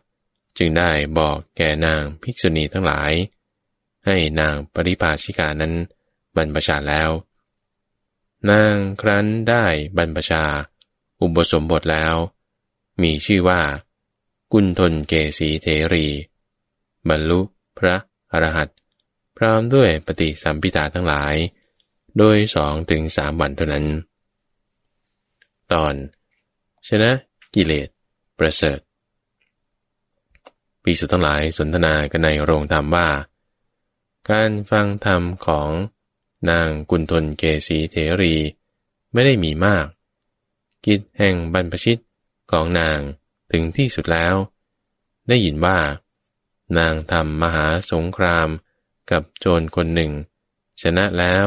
[0.58, 3.12] จึงได้บอกแก่นางภิกษุณีทั้งหลาย
[4.06, 5.74] ให้นางปริภาชิกานั้น
[6.36, 7.10] บรรพชาแล้ว
[8.50, 9.66] นางครั้นได้
[9.98, 10.44] บรรพชา
[11.22, 12.16] อุปสมบทแล้ว
[13.02, 13.62] มีชื่อว่า
[14.54, 16.08] กุณฑลเกสีเทรี
[17.10, 17.42] บรรลุ
[17.78, 17.96] พระ
[18.32, 18.70] อรหันต
[19.38, 21.36] พร้อมด้วยปฏิสัมพิตาทั้งหลาย
[22.18, 23.86] โดยสองถึงสามวันเท่านั้น
[25.72, 25.94] ตอน
[26.88, 27.12] ชนะ
[27.54, 27.88] กิเลส
[28.40, 28.80] ประเสริฐ
[30.84, 33.10] ปีสุทั้งหลายสนทนากันในโรงธรรมว่า
[34.30, 35.70] การฟังธรรมของ
[36.50, 38.36] นางกุณฑลเกสีเถรี
[39.14, 39.86] ไม่ได้มีมาก
[40.86, 41.98] กิจแห่งบรรพชิต
[42.52, 43.00] ของนาง
[43.52, 44.36] ถึงที่สุดแล้ว
[45.28, 45.78] ได้ยินว่า
[46.78, 48.48] นางทำมหาสงคราม
[49.12, 50.12] กับโจรคนหนึ่ง
[50.82, 51.46] ชนะแล้ว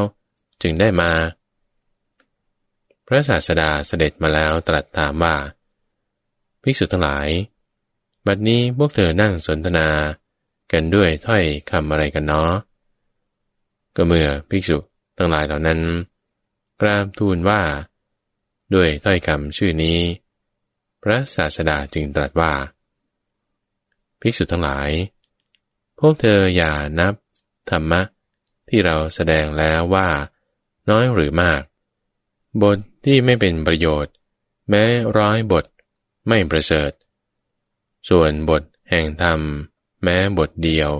[0.62, 1.12] จึงได้มา
[3.07, 5.37] พระศาสดาเสด็จมาแล้วตรัสถามว่า
[6.62, 7.29] ภิกษุทั้งหลาย
[8.27, 9.88] บัดนี้พวกเธอนั่งสนทนา
[10.73, 12.53] กันด้วยถ้อยคำอะไรกันเนาะ
[13.97, 14.79] ก็เมื่อภิกษุ
[15.17, 15.81] ทั้งหลายเหล่านั้น
[16.81, 17.61] กราบทูลว่า
[18.75, 19.99] ด้วยถ้อยคำชื่อนี้
[21.03, 22.53] พระศาสดาจึงตรัสว่า
[24.21, 24.91] ภิกษุทั้งหลาย
[25.99, 27.15] พวกเธออย่านับ
[27.71, 28.03] ธรรมะ
[28.69, 30.09] ที่เราแสดงแล้วว่า
[30.91, 31.62] น้อยหรือมาก
[32.62, 34.15] บทที่ไม่เป็นประโยชน์
[34.69, 34.85] แม้
[35.19, 35.65] ร้อยบท
[36.29, 36.93] ไม่ประเสริฐ
[38.09, 39.41] ส่วนบทแห่งธรรม
[40.03, 40.91] แม้บทเดียว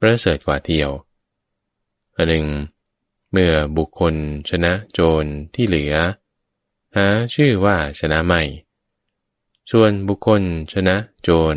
[0.00, 0.90] ประเสริฐกว่าเดียว
[2.16, 2.46] อันหนึ่ง
[3.32, 4.14] เมื่อบุคคล
[4.48, 5.94] ชนะโจรที่เหลือ
[6.96, 8.42] หาชื่อว่าชนะไม่
[9.70, 11.56] ส่วนบุคคลชนะโจร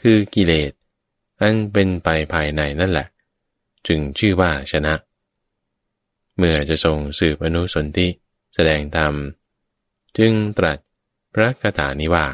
[0.00, 0.72] คือกิเลส
[1.40, 3.06] อันเป็นไปภายในนั่นแหละ
[3.86, 4.94] จึงชื่อว่าชนะ
[6.36, 8.08] เมื่อจะทรงสืบอนุสนธิ
[8.54, 9.14] แสดงธรรม
[10.18, 10.78] จึงตรัส
[11.34, 12.26] พระคาถานี้ว่า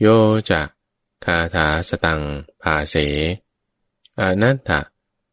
[0.00, 0.06] โย
[0.50, 0.62] จะ
[1.24, 2.22] คาถาสตัง
[2.62, 2.96] ภาเส
[4.18, 4.80] อนัตถะ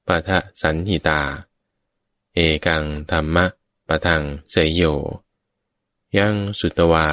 [0.07, 1.21] ปะทะสันหิตา
[2.35, 3.45] เอกังธรรมะ
[3.87, 4.83] ปะทังเสยโย
[6.17, 7.07] ยังสุตวา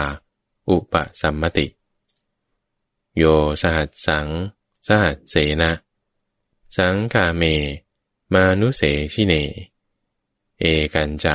[0.69, 1.67] อุปสัมมติ
[3.17, 3.25] โย
[3.63, 4.29] สหัสสัง
[4.87, 5.73] สหัสเสนะ
[6.77, 7.43] สังกาเม
[8.33, 9.35] มานุเสชิเน
[10.61, 11.35] เอกันจะ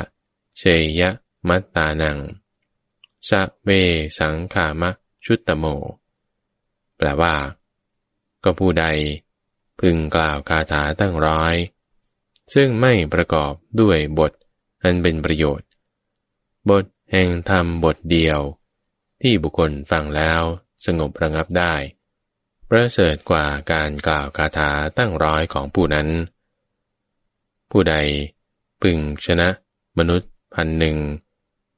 [0.57, 0.63] เช
[0.99, 1.09] ยะ
[1.47, 2.17] มัตตานัง
[3.29, 3.69] สะเว
[4.17, 4.91] สังขามะ
[5.25, 5.65] ชุตตโม
[6.97, 7.35] แปลว่า
[8.43, 8.85] ก็ผู้ใด
[9.79, 11.55] พึงกล่าวคาถาตั้งร้อย
[12.53, 14.31] ซึ่งไม่ประกอบด้วยบท
[14.83, 15.67] อันเป็นประโยชน์
[16.69, 18.39] บทแห่งธรรมบทเดียว
[19.25, 20.41] ที่บุคคลฟังแล้ว
[20.85, 21.73] สงบระงับได้
[22.69, 26.07] ประเสริฐกว่าการกล่าวคาถาตั้งร้อยของผู้นั้น
[27.71, 27.95] ผู้ใด
[28.81, 29.49] พึงชนะ
[29.97, 30.97] มนุษย์พันหนึ่ง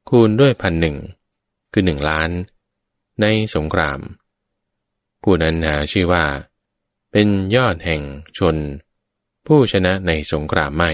[0.09, 0.97] คูณด้วยพันหนึ่ง
[1.71, 2.29] คือหนึ่งล้าน
[3.21, 3.99] ในสงคราม
[5.23, 6.25] ผู้นั้นหาชื่อว่า
[7.11, 8.01] เป็นยอดแห่ง
[8.37, 8.55] ชน
[9.47, 10.91] ผู้ชนะในสงครามไม่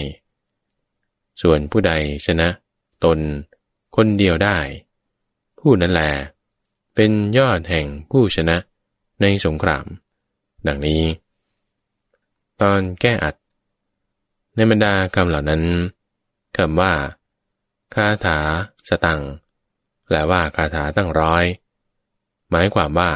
[1.41, 1.93] ส่วนผู้ใด
[2.25, 2.47] ชนะ
[3.03, 3.19] ตน
[3.95, 4.57] คนเดียวได้
[5.59, 6.03] ผู้นั้นแหล
[7.03, 8.57] เป็นยอดแห่งผู้ชนะ
[9.21, 9.85] ในสงคราม
[10.67, 11.03] ดังนี้
[12.61, 13.35] ตอนแก้อัด
[14.55, 15.63] ในบรรดาคำเหล่านั้น
[16.57, 16.93] คำว่า
[17.93, 18.39] คาถา
[18.89, 19.21] สตัง
[20.05, 21.45] แปลว่าคาถาตั้งร้อย
[22.49, 23.11] หมายความว่า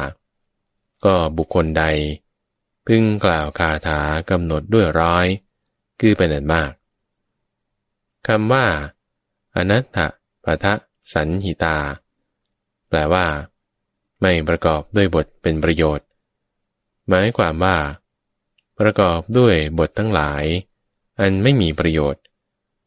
[1.04, 1.84] ก็บุคคลใด
[2.86, 5.26] พึงกล่าวคาถากำหนดด้วยร้อย
[6.00, 6.72] คือเป็นอันมาก
[8.26, 8.66] คำว่า
[9.56, 9.98] อนัตถ
[10.44, 10.74] ปะทะ
[11.12, 11.78] สันหิตา
[12.90, 13.26] แปลว่า
[14.28, 16.06] ไม่ประกอบด้วยบทเป็นประโยชน์
[17.08, 17.76] หมายความว่า
[18.78, 20.44] ประกอบด้วยบททั้งหลาย
[21.20, 22.22] อันไม่มีประโยชน์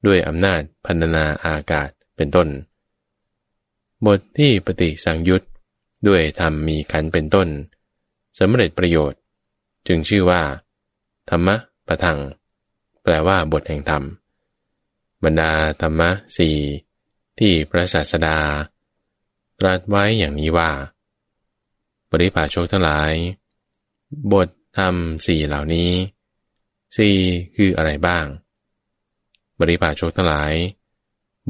[0.06, 2.48] ด้วยอำนาจพันนาอากาศเป็นต้น
[4.06, 5.44] บทที่ปฏิสังยุต
[6.08, 7.48] ด้วยธรรมมีขันเป็นต้น
[8.40, 9.20] สำเร็จประโยชน์
[9.88, 10.42] จึงชื่อว่า
[11.30, 11.56] ธรรมะ
[11.88, 12.20] ประทัง
[13.04, 14.04] แปลว่าบทแห่งธรรม
[15.24, 16.58] บรรดาธรรมะสี่
[17.40, 18.38] ที่พระศาสดา
[19.60, 20.72] ตรัสไว้อย่างนี้ว่า
[22.12, 23.14] บริภาชกทั้งหลาย
[24.34, 24.96] บทธรรม
[25.26, 25.92] สี่เหล่านี้
[26.98, 27.18] สี่
[27.56, 28.26] คืออะไรบ้าง
[29.60, 30.54] บริภาชกทั้งหลาย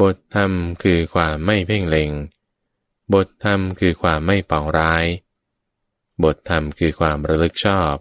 [0.02, 0.52] บทธรรม
[0.84, 2.12] คือความไม่เพ่งเล็ง
[3.14, 5.06] บทธรรมคือความไม่ปองร้าย
[6.24, 7.96] บทธรรมคือความระลึกชอบ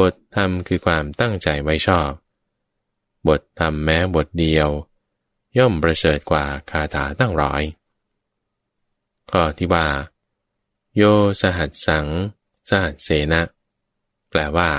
[0.00, 2.10] บทธรรมคือความตั้งใจไว้ชอบ
[3.28, 4.68] บทธรรมแม้บทเดียว
[5.58, 7.62] ย่อมประเสริฐกว่าคาถาตั้งร้อย
[9.30, 9.86] ข้อที่ว่า
[10.98, 11.04] โย
[11.42, 12.06] สหัสสัง
[12.68, 13.42] สหัสเสนะ
[14.30, 14.70] แปลว่า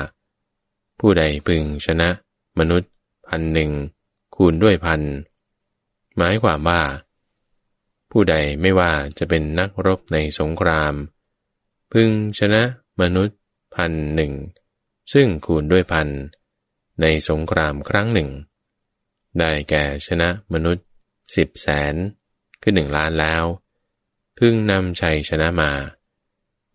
[1.00, 2.10] ผู้ใดพึงชนะ
[2.60, 2.92] มนุษย์
[3.28, 3.72] พันหนึ่ง
[4.36, 5.02] คูณด้วยพัน
[6.18, 6.82] หมายความว่า
[8.12, 10.94] ผู้ใดไม่ว่าจะเป็นนักรบในสงคราม
[11.94, 12.64] พึงชนะ
[13.02, 13.40] มนุษย์
[13.76, 14.34] พันหนึ่ง
[15.14, 16.08] ซึ่งคูณด้วยพัน
[17.02, 18.30] ในสงครามครั้งหนึ่ง
[19.40, 20.86] ได้แก่ชนะมนุษย์
[21.36, 21.96] สิบแสน
[22.62, 23.44] คือหนึ่งล้านแล้ว
[24.40, 25.72] พึ่งนำชัยชนะมา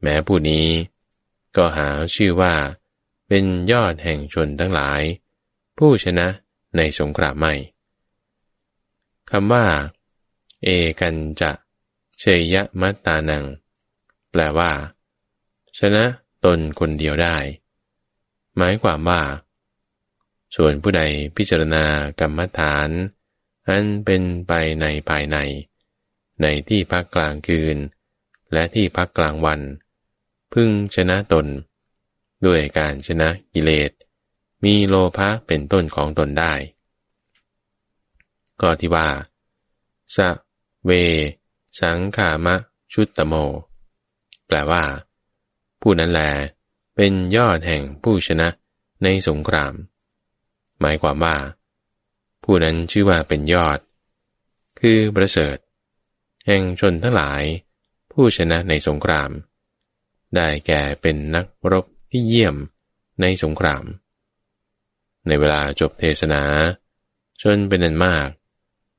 [0.03, 0.67] แม้ผู้นี้
[1.57, 2.55] ก็หาชื่อว่า
[3.29, 5.01] เป็นยอดแห่งชนทั้งหลาย
[5.79, 6.27] ผู้ชนะ
[6.77, 7.55] ในสงครามไม่
[9.31, 9.67] คำว่า
[10.65, 10.69] เอ
[11.01, 11.51] กันจะ
[12.19, 13.45] เชยะมัตตานัง
[14.31, 14.71] แปลว่า
[15.79, 16.05] ชนะ
[16.45, 17.37] ตนคนเดียวได้
[18.57, 19.23] หมายความว่า
[20.57, 21.03] ส่วนผู้ใด
[21.37, 21.85] พิจารณา
[22.21, 22.89] กรรมฐาน
[23.69, 25.37] อันเป็นไปในภายใน
[26.43, 27.77] ในที่พักกลางคืน
[28.53, 29.61] และที่พักกลางวัน
[30.53, 31.47] พึงชนะตน
[32.47, 33.91] ด้วยการชนะกิเลส
[34.65, 36.55] มีโลภะเป็นต้นของตนได้
[38.61, 39.09] ก็ที่ว่า
[40.17, 40.29] สะ
[40.85, 40.91] เว
[41.81, 42.55] สังขามะ
[42.93, 43.35] ชุตตโม
[44.47, 44.85] แปลว่า
[45.81, 46.21] ผู้นั้นแล
[46.97, 48.49] เป็นยอดแห่งผู้ชนะ
[49.03, 49.73] ในสงคราม
[50.81, 51.37] หมายความว่า
[52.45, 53.79] ผู้นั้นชื่อว่าเป็นยอด
[54.81, 55.57] คือประเสริฐ
[56.47, 57.43] แห่งชนทั้งหลาย
[58.13, 59.31] ผู้ชนะในสงคราม
[60.37, 62.57] ได้แก่เป็นนักรบที่เยี่ยม
[63.21, 63.85] ในสงคราม
[65.27, 66.43] ในเวลาจบเทศนา
[67.43, 68.29] ชนเป็นนันมาก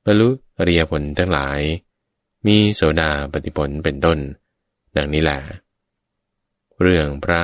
[0.04, 1.60] บรรลุอริยผลทั้งหลาย
[2.46, 4.18] มีโสดาปฏิผลเป็นต้น
[4.96, 5.38] ดังนี้แหละ
[6.80, 7.40] เรื่องพระ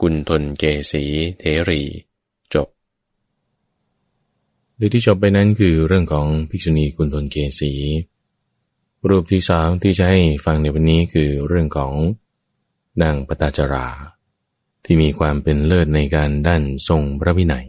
[0.00, 1.04] กุณฑลเกษี
[1.38, 1.82] เทรี
[4.76, 7.72] โดยที่จบไปนั้นคือเรื่องของภิกษุณีกุณฑลเกษี
[9.08, 11.92] รูปที่สองที่จะให้ฟังในวันนี้คือเรื่องของ
[13.02, 13.88] นางปตาจรา
[14.84, 17.66] ที่มีความเป็นเลิศในการด้านทรงพระวินัย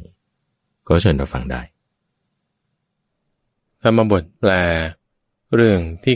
[0.87, 1.61] ก็เชิญเราฟังได้
[3.81, 4.51] ธรรมบทแปล
[5.55, 6.15] เรื่องที่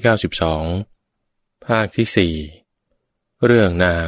[0.82, 2.36] 92 ภาคที่สี่
[3.46, 4.08] เรื่องนาง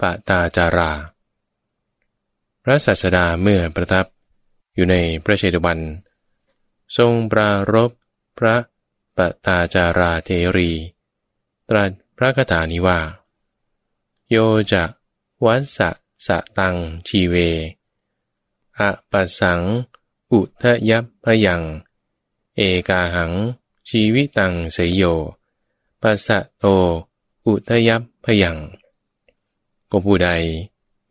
[0.00, 0.92] ปตาจารา
[2.64, 4.06] พระศาสดาเมื่อประทับ
[4.74, 5.78] อยู่ในพระเชตวัน
[6.96, 7.90] ทรงปรารบ
[8.38, 8.56] พระ
[9.16, 10.70] ปตาจาราเทรี
[11.68, 12.98] ตรัสพระคาถานี้ว่า
[14.34, 14.38] โย
[14.72, 14.84] จะ
[15.44, 15.90] วัสสะ
[16.26, 17.34] สะตังชีเว
[18.78, 19.60] อะปัสสัง
[20.32, 21.62] อุทยัพพยัง
[22.56, 23.32] เอกาหัง
[23.88, 25.02] ชีวิตังเสยโย
[26.02, 26.64] ปัสสะโต
[27.46, 28.56] อุทยัพพยัง
[29.90, 30.28] ก็ผู้ใด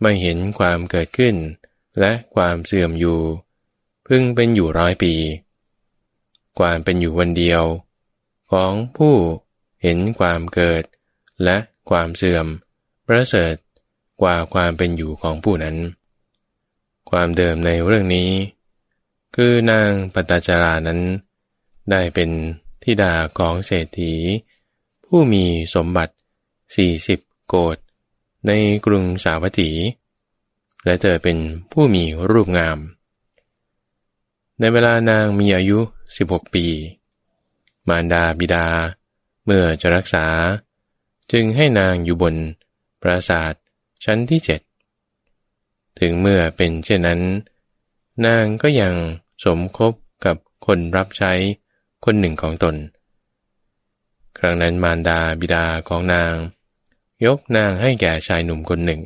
[0.02, 1.36] ไม่เห็นความเกิดขึ้น
[2.00, 3.20] และความเสื่อมอยู่
[4.08, 5.14] พึ่งเป็นอยู่ร้อยปี
[6.60, 7.64] ความเป็นอยู่วันเดียว
[8.52, 9.16] ของผู้
[9.84, 10.84] เห็นความเกิด
[11.44, 11.58] และ
[11.90, 12.48] ความเสื่อม
[13.14, 13.56] ประเสริฐ
[14.22, 15.78] กว่าความเป็นอยู่ของผู้นั้น
[17.10, 18.32] ความเดิมในเรื่องนี้
[19.36, 21.00] คือนางปตจารานั้น
[21.92, 22.30] ได้เป็น
[22.84, 24.14] ทิดาของเศรษฐี
[25.06, 25.46] ผู้มี
[25.76, 26.14] สมบัติ
[26.76, 27.78] สี่สิบโกด
[28.48, 28.52] ใน
[28.86, 29.72] กรุงสาวัตถี
[30.86, 31.38] และเธอเป็น
[31.72, 32.78] ผู้มีรูปงาม
[34.60, 35.80] ในเวลานางมีอายุ
[36.18, 36.66] 16 ปี
[37.88, 38.68] มารดาบิดา
[39.46, 40.26] เมื่อจะรักษา
[41.32, 42.36] จึงให้นางอยู่บน
[43.02, 43.54] ปราสาท
[44.06, 44.62] ชั้นที่เจ็ด
[46.00, 47.22] ถึงเมื่อเป็นเช่นนั้น
[48.26, 48.96] นางก็ยัง
[49.44, 49.94] สมคบ
[50.26, 51.34] กับคนรับใช้
[52.06, 52.76] คนหนึ่งของตน
[54.38, 56.34] ครั้งนั้นมารดาบิดาของนาง
[57.26, 59.02] ยกนางให้แก่ชายหนุ่มคนหนึ่ง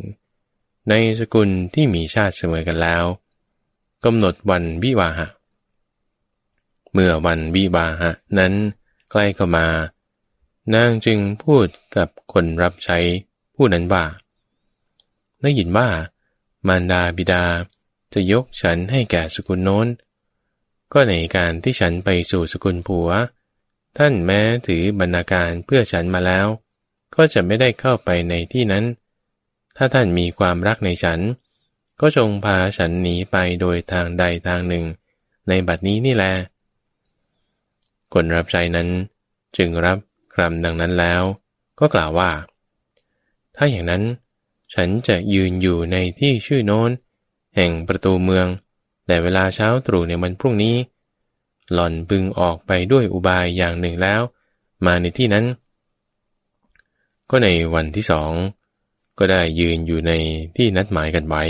[0.89, 3.03] ในสกุลที่มีชาติเสมอกันแล้ว
[4.05, 5.27] กำหนดวันวิวาหะ
[6.93, 8.53] เมื่อวันวิบาหะนั้น
[9.11, 9.67] ใกล้เข้ามา
[10.73, 12.97] นางจึงพูดกับคนรับใช้
[13.55, 14.05] ผู้นั้นว่า
[15.41, 15.89] ได้ยินว่า
[16.67, 17.43] มารดาบิดา
[18.13, 19.87] จะยกฉันให้แก่สกุลโน้น
[20.93, 23.09] ก็ในการที่ฉันไปสู่สกุลผัว
[23.97, 26.47] ท่านแม้ถือบรรณาการเพื่อฉันมาแล้ว
[27.15, 28.85] ก็จะไม่ได้เข้าไปในที่นั้น
[29.77, 31.19] ถ้าท่านมีความรักในฉัน
[32.01, 34.85] ก็จงพาฉันหนีไปโดยทางใดทางหนึ่ง
[35.47, 36.25] ในบัดนี้นี่แล
[38.13, 38.87] คนรับใจนั้น
[39.57, 39.97] จึงรับ
[40.33, 41.23] คำดังนั้นแล้ว
[41.79, 42.31] ก็กล่าวว่า
[43.55, 44.03] ถ้าอย่างนั้น
[44.73, 46.89] ฉันจะยืนอยู่ในที่ชื่อโน้น
[47.55, 48.47] แห่งประตูเมือง
[49.07, 50.75] แต่เวลาเช้าตรู่ในวันพรุ่งนี้
[51.73, 54.21] หล่อนบึงออกไปด้วยอุบายอย่างหนึ่งแล้ว
[54.85, 55.45] มาในที่นั้น
[57.29, 58.31] ก็ในวันที่สอง
[59.17, 60.11] ก็ได้ยืนอยู่ใน
[60.55, 61.43] ที่นัดหมายกันไว้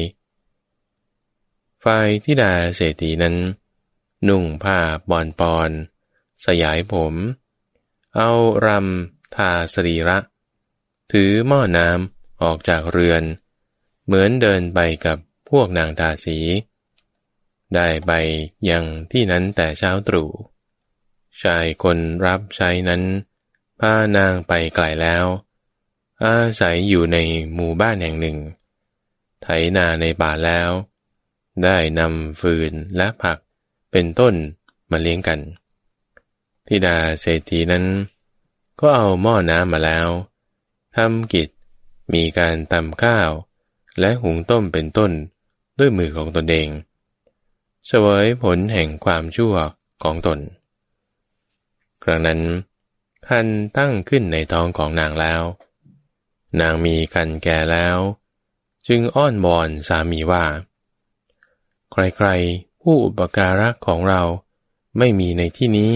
[1.84, 3.36] ฝ่ายที่ดาเศรษฐีนั้น
[4.28, 4.78] นุ่งผ้า
[5.10, 5.70] บอนปอน
[6.46, 7.14] สยายผม
[8.16, 8.32] เอา
[8.66, 10.18] รำทาสรีระ
[11.12, 13.24] ถือหม้อน้ำออกจากเรือน
[14.06, 15.18] เหมือนเดินไปกับ
[15.50, 16.38] พวกนางทาสี
[17.76, 18.12] ได้ไป
[18.70, 20.30] ยังที่นั้นแต่เช้าตรู่
[21.44, 23.04] ชายคนรับใช้นั้น
[23.80, 25.26] พานางไปไกลแล้ว
[26.24, 27.18] อาศัยอยู่ใน
[27.54, 28.38] หมู่บ้านแห่งหนึ่ง
[29.42, 30.70] ไถนาในป่าแล้ว
[31.64, 33.38] ได้นำฟืนและผัก
[33.92, 34.34] เป็นต้น
[34.92, 35.40] มาเลี้ยงกัน
[36.68, 37.86] ธิดาเศรษฐีนั้น
[38.80, 40.08] ก็เอาหม้อน้ำมาแล้ว
[40.96, 41.50] ทำกิจ
[42.14, 43.30] มีการตำข้าว
[44.00, 45.12] และหุงต้มเป็นต้น
[45.80, 46.70] ด้วยมือของตนเอง
[47.88, 49.56] เสวยผลแห่งความชั่ว
[50.04, 50.40] ของตน
[52.04, 52.42] ครั้งนั้น
[53.28, 55.42] คันตั้งขึ้นในท้องของนางแล้ว
[56.62, 57.98] นางมีคันแก่แล้ว
[58.88, 60.46] จึงอ้อนวอนสามีว่า
[61.92, 64.22] ใครๆ ผู้อุปการะของเรา
[64.98, 65.92] ไม่มีในที่นี้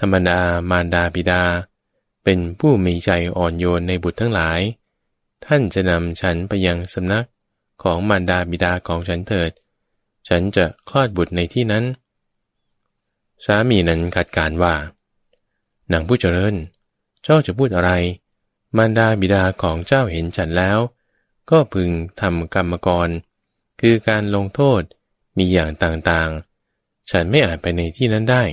[0.00, 0.40] ธรรมดา
[0.70, 1.42] มารดาบิดา
[2.28, 4.60] เป็นผู้มีใจอ่อนโยนในบุตรทั้งหลาย
[5.46, 7.26] ท่านจะนำฉันไปยังสำนัก
[7.82, 9.50] ของมารดาบิดาของฉันเถิด
[10.28, 11.84] ฉันจะคลอดบุตรในที่นั้น
[13.44, 14.74] สามีนั้นขัดการว่า
[15.92, 16.54] นางผู้เจริญ
[17.22, 17.90] เจ้าจะพูดอะไร
[18.76, 20.78] มารดาบิดาของเจ้าเห็นฉันแล้ว
[21.50, 23.08] ก็พึงทำกรรมกร
[23.80, 24.82] คือการลงโทษ
[25.36, 28.44] มีอย่างต่างๆ ฉันไม่อาจไปในที่นั้นได้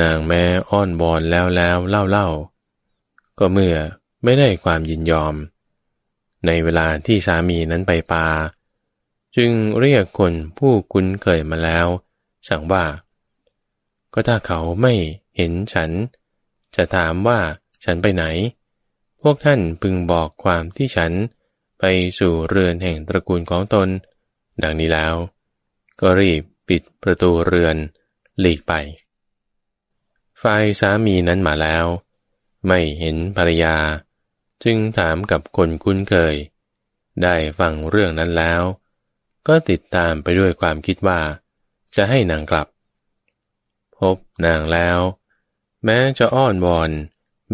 [0.00, 2.28] นางแม้อ้อนบอนแล้วแล้วเล่าเล่า
[3.38, 3.76] ก็เมื่อ
[4.24, 5.34] ไม่ได้ความยินยอม
[6.46, 8.26] ในเวลาที่สามีนั้นไปปา
[9.36, 11.86] จึงเรียกคนผู้คุ้นเคยมาแล้ว
[12.48, 12.84] สั่งว่า
[14.12, 14.94] ก็ถ้าเขาไม่
[15.36, 15.90] เห็นฉัน
[16.76, 17.38] จะถามว่า
[17.84, 18.24] ฉันไปไหน
[19.22, 21.12] พวกท่านพึงบอกความที่ฉัน
[21.78, 21.84] ไป
[22.18, 23.88] สู่เรือนแห่งตระกูลของตน
[24.62, 25.14] ดังนี้แล้ว
[26.00, 27.76] ก็รีบปิดประตูเรือน
[28.40, 28.72] หลีกไป
[30.42, 31.86] ฝ่ายสามีนั้นมาแล้ว
[32.66, 33.76] ไม่เห็นภรรยา
[34.64, 36.34] จึงถามกับคนคุ้นเคย
[37.22, 38.62] ได้ฟังเรื่องนั้นแล้ว
[39.48, 41.20] ก็ติดตามไปด้วยความคิดว่า
[41.96, 42.68] จะให้นางกลับ
[43.98, 44.16] พบ
[44.46, 44.98] นางแล้ว
[45.84, 46.90] แม้จะอ้อนวอน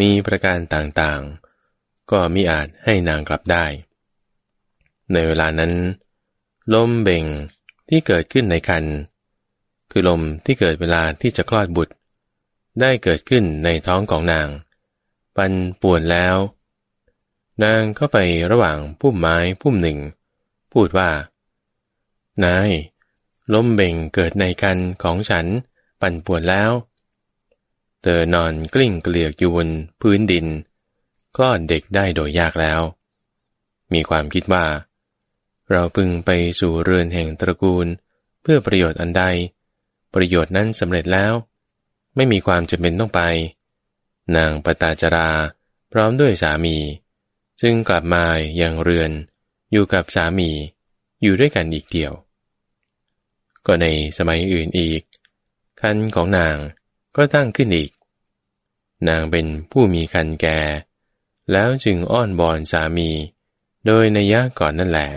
[0.01, 3.65] มีประการต่างๆ ก็มิอาจให้นางกลับได้
[5.13, 5.73] ในเวลานั้น
[6.75, 7.25] ลมเบ่ง
[7.89, 8.85] ที่เกิดขึ้นในคัน
[9.91, 11.95] คือลมที่เกิดเวลาที่จะคลอดบุตร
[12.81, 14.49] ได้เกิดขึ้นในท้องของนาง
[15.37, 15.53] ปัน
[15.83, 16.37] ป่วนแล้ว
[17.65, 18.19] นางเข้าไป
[18.51, 19.99] ระหว่างพุ่มไม้พุ่มหนึ่ง
[20.73, 21.11] พูดว่า
[22.45, 22.71] นาย
[23.53, 25.47] ลมเบ่งเกิดในกันของฉัน
[26.01, 26.71] ปั่นป่วนแล้ว
[28.03, 29.69] เธอนอนกลิ้งเกลียกอยู่บน
[30.01, 30.47] พื้นดิน
[31.37, 32.81] คลอดเด็กได้โดยยากแล้ว
[33.93, 34.67] มีความคิดว่า
[35.71, 37.87] เราพึงไปสู่เรือนแห่งตระกูล
[38.43, 39.25] เพื่อประโยชน์อันใด
[40.15, 41.33] ประโยชน์นั้นสำเร็จแล้ว
[42.17, 43.21] ไม่มีความจำเป็นต้องไป
[44.37, 45.31] นางปตาจรา
[45.93, 46.77] พร้อมด้วยสามี
[47.61, 48.25] จึงกลับมา
[48.57, 49.11] อย่างเรือน
[49.73, 50.51] อยู่กับสามี
[51.23, 52.13] อยู่ด้วยกันอีกเดียว
[53.67, 53.87] ก็ใน
[54.19, 55.03] สมัยอื่นอีก
[55.81, 56.57] คันของนาง
[57.17, 57.91] ก็ตั้งขึ้นอีก
[59.09, 60.59] นางเป็นผู้มีคันแก่
[61.53, 63.11] แล้วจึงอ้อนบอนสามี
[63.87, 65.09] โดยในยะก่อนนั่นแหละ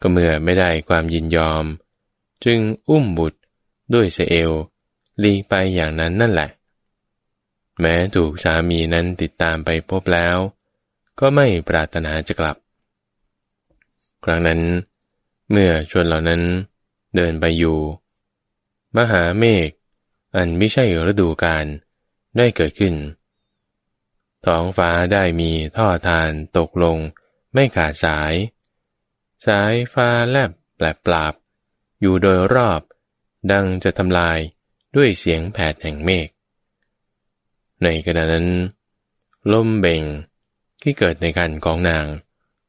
[0.00, 1.64] ก็เมื่อไม่ได้ความยินยอม
[2.44, 2.58] จึง
[2.88, 3.38] อุ้มบุตร
[3.94, 4.52] ด้วยเสเอล
[5.24, 6.48] ลีไปอย่างนั้นนั่นแหละ
[7.80, 10.36] แม้ถูกสามีนั้นติดตามไปพบแล้ว
[11.20, 12.56] ก็ไม่ปรารถนาจะกลับ
[14.24, 14.60] ครั้งนั้น
[15.50, 16.42] เมื่อชวนเหล่านั้น
[17.16, 17.78] เดินไปอยู่
[18.96, 19.68] มหาเมฆ
[20.36, 21.66] อันไม่ใช่ฤดูกาล
[22.36, 22.94] ได้เกิดขึ้น
[24.46, 26.98] ท้องฟ้าได้มีท่อทานตกลง
[27.54, 28.34] ไม่ขาดสาย
[29.46, 31.34] สายฟ้าแลบแปลปราบ
[32.00, 32.80] อยู่โดยรอบ
[33.50, 34.38] ดังจะทำลาย
[34.96, 36.28] ด้วยเสียงแผดแห่งเมฆ
[37.82, 38.48] ในขณะนั้น
[39.52, 40.02] ลมเบ่ง
[40.82, 42.06] ที่เกิดในการของนาง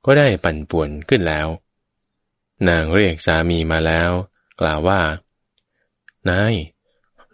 [0.06, 1.48] ก็ได้ปั่นป่วนขึ้นแล้ว
[2.70, 4.12] นางเรียกสามีมาแล้ว
[4.62, 5.02] กล่าวว่า
[6.30, 6.54] นาย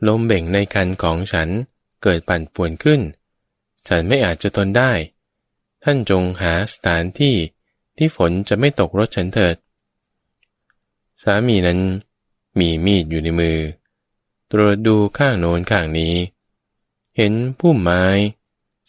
[0.08, 1.50] ลมเบ่งในคันของฉัน
[2.04, 3.02] เกิดปั่นป่วนขึ้น
[3.88, 4.92] ฉันไม่อาจจะทนได้
[5.84, 7.36] ท่านจงหาสถานที่
[7.98, 9.56] ที่ฝนจะไม่ตกรถฉันเถิด
[11.24, 11.80] สามีนั้น
[12.60, 13.58] มีมีดอยู่ในมือ
[14.52, 16.14] ตรวจดูข้างโน้นข้างนี้
[17.18, 18.04] เห็นพุ่มไม้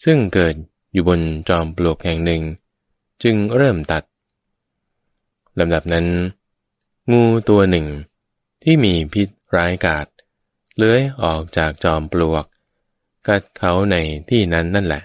[0.03, 0.55] ซึ่งเกิด
[0.91, 2.41] อยู่บนจอมปลวกแห่งหนึ่ง
[3.23, 4.03] จึงเริ่มตัด
[5.59, 6.07] ลำดับนั้น
[7.11, 7.87] งูตัวหนึ่ง
[8.63, 10.07] ที่มีพิษร้ายกาจ
[10.77, 12.45] เลื้อยออกจากจอมปลวก
[13.27, 13.95] กัดเขาใน
[14.29, 15.03] ที่นั้นนั่นแหละ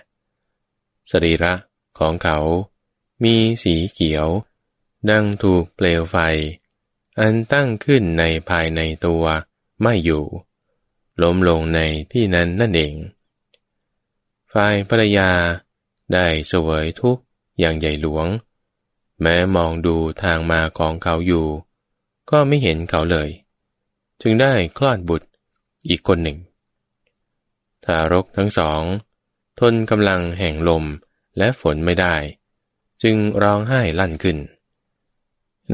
[1.10, 1.52] สรีระ
[1.98, 2.38] ของเขา
[3.24, 4.26] มีสีเขียว
[5.10, 6.16] ดังถูกเปลวไฟ
[7.18, 9.24] อันตั้งขึ้นในภายในตัว
[9.82, 10.24] ไม่อยู่
[11.22, 11.80] ล้มลงใน
[12.12, 12.94] ที่นั้นนั่นเอง
[14.52, 15.30] ฝ่ายภรรยา
[16.12, 17.18] ได้เสวยทุก
[17.58, 18.26] อย่างใหญ่หลวง
[19.20, 21.46] แม้มองดูทางมาของเขาอยู่
[22.30, 23.28] ก็ไม่เห็นเขาเลย
[24.22, 25.28] จึงได้คลอดบุตร
[25.88, 26.38] อีกคนหนึ่ง
[27.84, 28.82] ทารกทั้งสอง
[29.60, 30.84] ทนกำลังแห่งลม
[31.38, 32.14] และฝนไม่ได้
[33.02, 34.38] จึงร้องไห้ลั่นขึ้น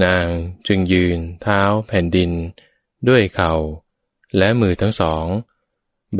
[0.04, 0.26] นาง
[0.66, 2.30] จึงยืนเท้าแผ่นดิน
[3.08, 3.52] ด้วยเขา่า
[4.38, 5.24] และมือทั้งสอง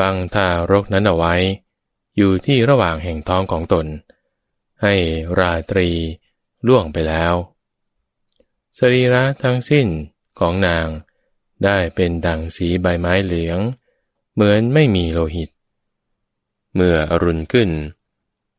[0.01, 1.35] บังทารกนั้นเอาไว้
[2.17, 3.87] อยู่ที่ระหว่างแห่งท้องของตน
[4.83, 4.95] ให้
[5.39, 5.89] ราตรี
[6.67, 7.35] ล่วงไปแล้ว
[8.79, 9.87] สรีระทั้งสิ้น
[10.39, 10.87] ของนาง
[11.65, 13.59] ได้เป็นดังสีใบไม้เหลือง
[14.35, 15.51] เหมือนไม่มีโลหิต
[16.75, 17.71] เมื่ออรุณขึ้น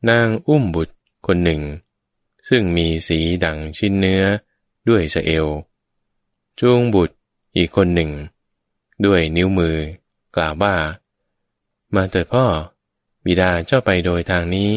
[0.10, 0.96] นางอุ้มบุตร
[1.28, 1.62] คนหนึ่ง
[2.50, 4.24] ซึ่งมีสีดังชิ้นเนื้อ
[4.90, 5.48] ด้วยสเอว
[6.60, 7.16] จูงบุตร
[7.56, 8.12] อีกคนหนึ่ง
[9.06, 9.78] ด้วยนิ้วมือ
[10.36, 10.76] กล่าวว่า
[11.96, 12.46] มาเถิดพ่อ
[13.26, 14.70] บิดาเจ้าไปโดยทางนี้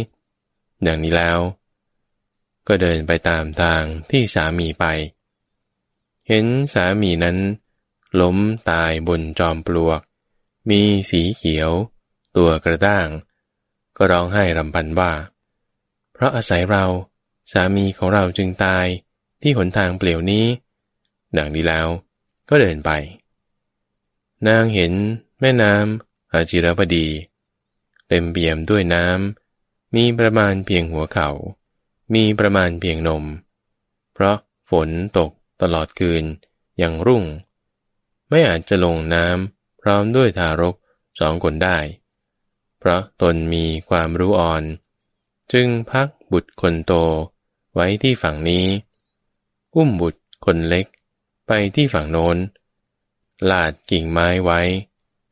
[0.86, 1.38] ดังนี้แล้ว
[2.68, 4.84] ก็เดินไปตามทางที่สามีไป
[6.28, 7.36] เห็นสามีนั้น
[8.20, 8.36] ล้ม
[8.70, 10.00] ตายบนจอมปลวก
[10.70, 11.70] มีสีเขียว
[12.36, 13.08] ตัวกระด้าง
[13.96, 15.12] ก็ร้องไห้รำพันว่า
[16.12, 16.84] เพราะอาศัยเรา
[17.52, 18.86] สามีของเราจึงตาย
[19.42, 20.46] ที่หนทางเปลี่ยวนี้
[21.36, 21.86] ดังนี้แล้ว
[22.48, 22.90] ก็เดินไป
[24.48, 24.92] นางเห็น
[25.40, 27.06] แม่น้ำอาจิรบดี
[28.08, 31.30] เต็มเปี่ยมด้วยน้ำ มีประมาณเพียงหัวเขา่า
[32.14, 33.24] มีประมาณเพียงนม
[34.14, 34.36] เพราะ
[34.70, 34.88] ฝน
[35.18, 35.30] ตก
[35.62, 36.24] ตลอดคืน
[36.78, 37.24] อย่างรุ่ง
[38.28, 40.74] ไม่อาจจะลงน้ำพร้อมด้วยทารก
[41.20, 41.78] สองคนได้
[42.78, 44.62] เพราะตนมีความรู้อ่อน
[45.52, 46.92] จึงพักบุตรคนโต
[47.74, 48.66] ไว้ที่ฝั่งนี้
[49.74, 50.86] อุ้มบุตรคนเล็ก
[51.46, 52.36] ไปที่ฝั่งโน้น
[53.50, 54.60] ลาดกิ่งไม้ไว้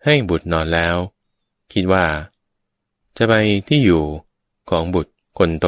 [0.05, 0.97] ให้บุตรนอนแล้ว
[1.73, 2.07] คิดว่า
[3.17, 3.35] จะไป
[3.69, 4.05] ที่อยู่
[4.71, 5.67] ของบุตรคนโต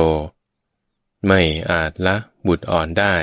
[1.26, 1.40] ไม่
[1.70, 2.16] อาจละ
[2.46, 3.14] บุตรอ่อนได้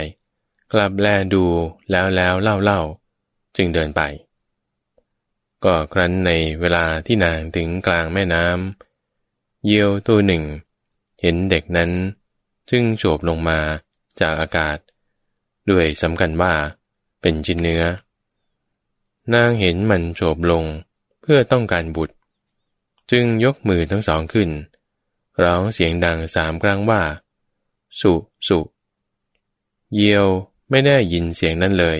[0.71, 1.43] กลับแลดู
[1.91, 2.81] แล้วแล้วเล่าเล่า
[3.55, 4.01] จึงเดินไป
[5.63, 10.43] ก็ครั้นในเวลาที่นางถึงกลางแม่น้ำเยียวตัวหนึ่ง
[11.21, 11.91] เห็นเด็กนั้น
[12.69, 13.59] จึงโฉบลงมา
[14.21, 14.77] จากอากาศ
[15.69, 16.53] ด้วยสำคัญว่า
[17.21, 17.83] เป็นชิ้นเนื้อ
[19.33, 20.65] นางเห็นมันโฉบลง
[21.21, 22.15] เพื่อต้องการบุตร
[23.11, 24.49] จึงยกมือทั้งสองขึ้น
[25.43, 27.01] ร้องเสียงดังสามครั้งว่า
[27.99, 28.13] สุ
[28.47, 28.59] สุ
[29.93, 30.27] เยียว
[30.69, 31.99] ไม่ได้ยินเสียงนั้นเลย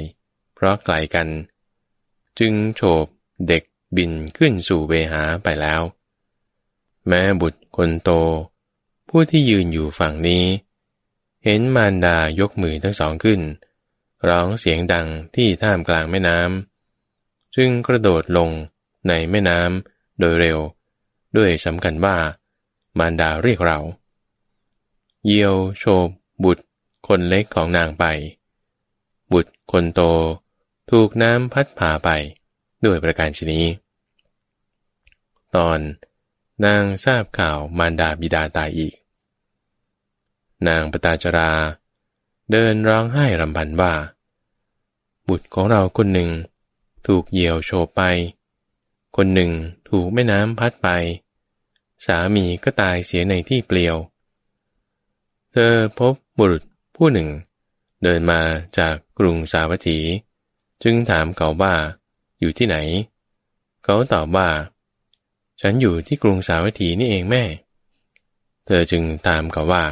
[0.53, 1.28] เพราะไกลกัน
[2.39, 3.05] จึงโฉบ
[3.47, 3.63] เด็ก
[3.97, 5.82] บินขึ้นสู่เวหาไปแล้ว
[7.07, 8.09] แม้บุตรคนโต
[9.09, 10.45] ผู้ที่ยืนอยู่ฝั่งนี้
[11.43, 13.41] เห็นมารดายกมือทั้งสองขึ้น
[14.30, 16.70] ร้องเสียงดังที่ท่ามกลางแม่น้ำ
[17.55, 18.49] จึงกระโดดลง
[19.07, 20.59] ในแม่น้ำโดยเร็ว
[21.37, 22.17] ด้วยสำคัญว่า
[22.97, 23.79] มารดาเรียกเรา
[25.25, 26.07] เยียวโชบ
[26.43, 26.63] บุตร
[27.07, 28.05] คนเล็กของนางไป
[29.31, 30.01] บุตรคนโต
[30.91, 32.09] ถูกน้ำพัดพาไป
[32.85, 33.65] ด้วยประการชนี้
[35.55, 35.79] ตอน
[36.65, 38.95] นางทราบข่าวมารดาบิดาตายอีก
[40.67, 41.51] นางปตาจรา
[42.51, 43.93] เดินร้องไห้รำพันว่า
[45.29, 46.29] บุตรของเราคนหนึ่ง
[47.07, 48.01] ถูกเหยี่ยวโฉบไป
[49.15, 49.51] คนหนึ่ง
[49.89, 50.87] ถูกแม่น้ำพัดไป
[52.05, 53.95] สามีก็ตายเสียในที่เปลี่ยว
[55.51, 56.63] เธอพบบุรุษ
[56.95, 57.29] ผู้หนึ่ง
[58.03, 58.41] เดินมา
[58.77, 59.99] จากกรุงสาวัตถี
[60.83, 61.75] จึงถามเขาว่า
[62.39, 62.77] อยู่ที่ไหน
[63.83, 64.49] เขาตอบว่า
[65.61, 67.43] ฉันอยู่ที่กรุงสาวัตถีนี่เองแม่
[68.65, 69.85] เธอจึงถามเขาว่า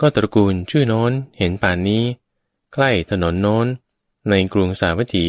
[0.00, 2.04] ก็ตระกูลชื่อโน้นเห็นป่านนี้
[2.72, 3.66] ใกล้ถนนโน้น
[4.30, 5.26] ในกรุงสาวัตถี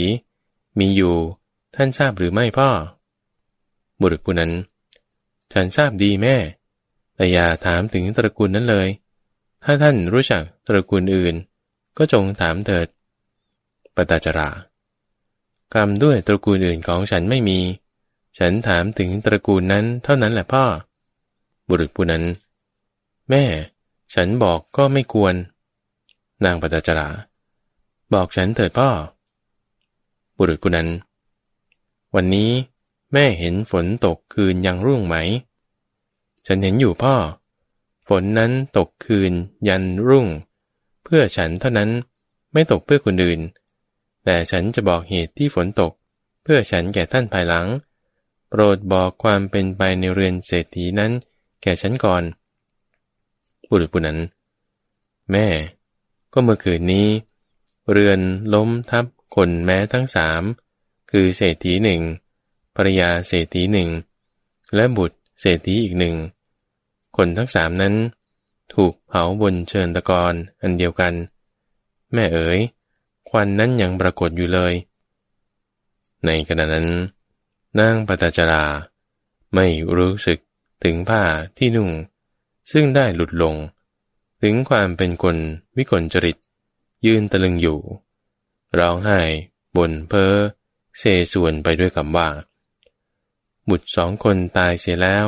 [0.80, 1.16] มีอยู่
[1.76, 2.70] ท่านทราบหรือไม่พ่อ
[4.02, 4.52] บุรุษผู้นั้น
[5.54, 6.36] ฉันทราบดีแม่
[7.16, 8.88] แต่อย่าถามถึงตระกูลนั้นเลย
[9.64, 11.36] ถ้าท่านรู้จักตระกูลอื่น
[11.98, 12.88] ก็จงถามเถิด
[13.96, 14.50] ปตาจรา
[15.74, 17.60] กรรมด้วยตระกูลอื่นของฉันไม่มี
[18.38, 20.64] ฉันถามถึงตระกูลนั้นเท่านั้นแหละพ่อ
[21.68, 22.24] บุรุษผู้นั้น
[23.30, 23.44] แม่
[24.14, 25.34] ฉันบอกก็ไม่ควร
[26.46, 27.10] นางปตาจรา
[28.14, 28.90] บอกฉันเถิดพ่อ
[30.38, 30.90] บุรุษผู้นั้น
[32.16, 32.52] วันนี้
[33.14, 35.16] แม่เห็นฝนตกคืนยังรุ่งไหม
[36.46, 37.16] ฉันเห็นอยู่พ่อ
[38.08, 39.34] ฝนนั้นตกคืน
[39.68, 40.28] ยันรุ่ง
[41.04, 41.90] เพื่อฉันเท่านั้น
[42.54, 43.40] ไม่ตกเพื่อคนอื่น
[44.24, 45.92] แต่ฉันจะบอกเหตุที่ฝนตก
[46.44, 47.68] เพื่อฉันแก่ท่านภายหลัง
[48.50, 51.12] โปรดบอกความเป็นไปในเรือนเศรษฐีนั้น
[51.62, 52.24] แก่ฉันก่อน
[53.70, 54.20] บุรุษผู้นั้น
[55.32, 55.48] แม่
[56.34, 57.08] ก็เมื่อคืนนี้
[57.92, 58.20] เรือน
[58.54, 59.06] ล้มทับ
[59.36, 60.42] คนแม้ทั้งสาม
[61.12, 62.02] คือเศรษฐีหนึ่ง
[62.76, 63.90] ภรยาเศรษฐีหนึ่ง
[64.76, 66.16] และบุตรเศรษฐีอีกหนึ่ง
[67.18, 67.96] คนทั้งสามนั้น
[68.74, 71.14] ถูกเผาบนเชิญตะกอนอันเดียวกัน
[72.14, 72.60] แม่เอ๋ย
[73.30, 74.74] ควันนั้นยังปรากฏอยู่เลย
[76.26, 76.88] ในขณะนั้น
[77.80, 78.66] นางปตจรา
[79.56, 79.66] ไม่
[79.98, 80.40] รู้สึก
[80.84, 81.22] ถึงผ้า
[81.58, 81.90] ที่นุ่ง
[82.72, 83.56] ซึ่งได้หลุดลง
[84.42, 85.38] ถึงความเป็นคน
[85.78, 86.38] วิกลจริต
[87.06, 87.80] ยืนตะลึงอยู่
[88.80, 89.20] ร้องไห้
[89.76, 90.34] บ่นเพ้อ
[90.98, 92.30] เซส่วนไปด้วยคำว่า
[93.70, 95.28] บุตรสองคนตายเสียแล้ว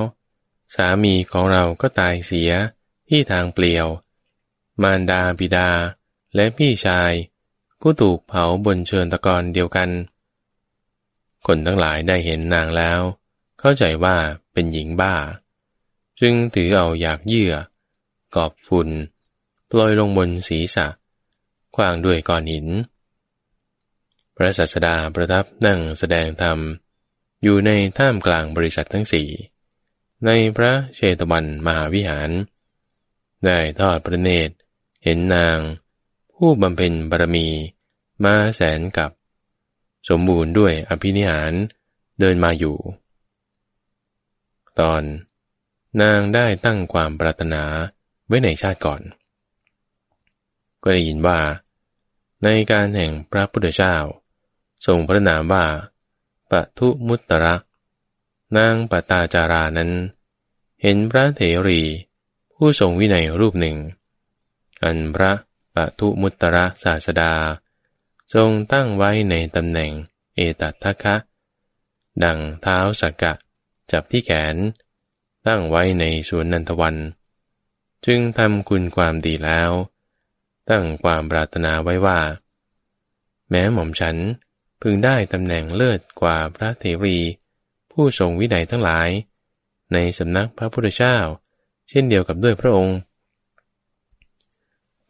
[0.76, 2.52] สามีของเราก็ตายเสีย
[3.10, 3.88] ที่ทางเปลี่ยว
[4.82, 5.70] มารดาบิดา
[6.36, 7.12] และพี่ชาย
[7.82, 9.90] ก็ถูกเผาบนเชิญตะกอนเดียวกัน
[11.46, 13.00] คนทั้งหลายได้เห็นนางแล้ว
[13.60, 14.18] เข้าใจว่า
[14.54, 15.16] เป็นหญิงบ้า
[16.20, 17.54] จึงถือเอาอยากเยื่อ
[18.36, 18.90] กอบฝุ่น
[19.70, 20.88] ปล่อยลงบนศีรษะ
[21.76, 22.68] ขวางด้วยก้อนหิน
[24.38, 26.60] พระสัสดาประทับนั่งแสดงธรรม
[27.44, 29.30] อยู่ในท่ามกลางบริษัททั้งสี่
[30.26, 32.30] ในพระเชตวันมหาวิหาร
[33.46, 34.56] ได้ทอดพระเนตร
[35.04, 35.60] เห็นนาง
[36.36, 37.48] ผู้บำเพ็ญบารมี
[38.24, 39.12] มาแสนกับ
[40.10, 41.54] สมบูรณ์ด้วยอภินิหาร
[42.20, 42.78] เดินมาอยู่
[44.80, 45.04] ตอน
[46.02, 47.64] นางได้ตั้งความปรารถนา
[48.28, 49.02] ไว้ในชาติก่อน
[50.84, 51.40] ก็ได้ยินว่า
[52.44, 53.96] ในการแห่งพระพุทธเจ้า
[54.86, 55.66] ทรงพระนามว่า
[56.52, 57.56] ปทุมุตตระ
[58.58, 59.92] นางปตาจารานั้น
[60.82, 61.82] เห็นพระเถรี
[62.54, 63.78] ผู้ทรงวินัยรูปหนึ่ง
[64.84, 65.32] อันพระ
[65.76, 67.34] ปทุมุตตระศาสดา
[68.34, 69.92] ทรงตั้งไว้ในตำแหน่ง
[70.36, 71.16] เอตัทคะ
[72.24, 73.34] ดังเท้าสักกะ
[73.92, 74.56] จับที่แขน
[75.48, 76.96] ตั้งไว้ในสวนนันทวัน
[78.06, 79.72] จึงทำคุณความดีแล้ว
[80.70, 82.20] ตั้งความปรารถนาไว้ว่า
[83.50, 84.18] แม้หม่อมฉัน
[84.82, 87.18] พึงได้ตำแหน่งเลิศกว่าพระเทวี
[87.92, 89.10] ผู้ทรงวินัยทั้งหลาย
[89.94, 91.18] ในสำนักพระพุทธเจ้า
[91.90, 92.98] เช่นเดียวกับด้วยพระองค์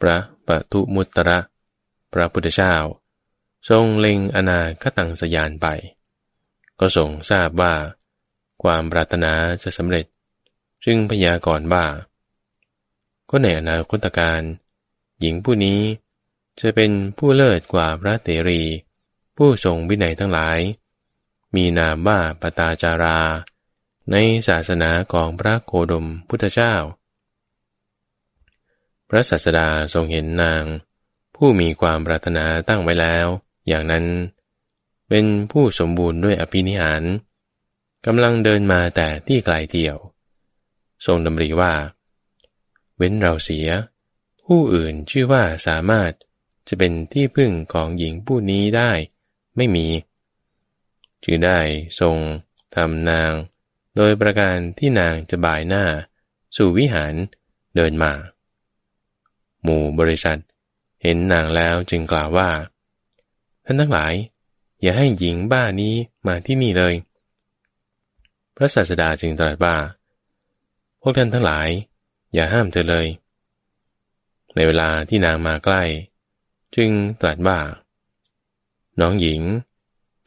[0.01, 1.39] พระปทุมุตระ
[2.13, 2.75] พระพุทธเจ้า
[3.69, 5.67] ทรงเล็งอนาคตังสยานไป
[6.79, 7.73] ก็ทรงทราบว่า
[8.63, 10.05] ความปรารถนาจะสำเร็จ
[10.85, 11.85] จึงพยากรณ์ว่า
[13.29, 14.41] ก็ในอนาคตการ
[15.19, 15.79] หญิงผู้นี้
[16.59, 18.61] จะเป็นผู้เลิศกว่าพระเตรี
[19.37, 20.59] ผู้ทรงวินัยทั้งหลาย
[21.55, 23.19] มีนามว่าปตาจารา
[24.11, 24.15] ใน
[24.47, 26.75] ศาสนาของพระโคดมพุทธเจ้า
[29.09, 30.63] พระศาสดาทรงเห็นนาง
[31.35, 33.27] ผู้มีความปรารถนาตั้งไว้แล้ว
[33.67, 34.05] อย่างนั้น
[35.09, 37.03] เป็นผู้สมบูรณ์ด้วยอภินิหาร
[38.05, 39.97] กำลังเดินมาแต่ที่ไกลเที่ยว
[41.05, 41.73] ทรงดำริว่า
[42.97, 43.67] เว้นเราเสีย
[44.45, 46.11] ผู้อื่นชื่อว่าสามารถ
[46.67, 48.91] จะเป็นที่พึ่งของหญิงผู้นี้ได้
[49.57, 49.87] ไม่มี
[51.23, 51.59] จึงได้
[51.99, 52.17] ทรง
[52.75, 53.31] ทำนาง
[53.95, 55.85] โดยประการที่นางจะบ่ายหน้า
[56.57, 57.13] สู่วิหาร
[57.75, 58.13] เดินมา
[59.63, 60.39] หมู่บริษัท
[61.03, 62.49] เห็นนางแล้วจึงกล่าวว่า
[63.65, 64.13] ท่านทั้งหลาย
[64.81, 65.93] อย่าให้หญิงบ้านี้
[66.27, 66.93] มาที่นี่เลย
[68.55, 69.75] พระศาสดาจึงตรัสว่า
[71.01, 71.67] พวกท่านทั้งหลาย
[72.33, 73.07] อย่าห้ามเธอเลย
[74.55, 75.83] ในเวลาที่นางมาใกล้
[76.75, 76.89] จึง
[77.21, 77.59] ตรัสว่า
[78.99, 79.41] น้องหญิง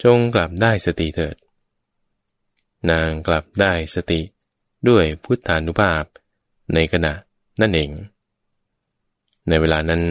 [0.02, 1.36] จงกลับได้สติเถิด
[2.90, 4.20] นางกลับได้สติ
[4.88, 6.04] ด้วยพุทธานุภาพ
[6.74, 7.12] ในขณะ
[7.60, 7.90] นั่นเอง
[9.48, 10.02] ในเวลานั้น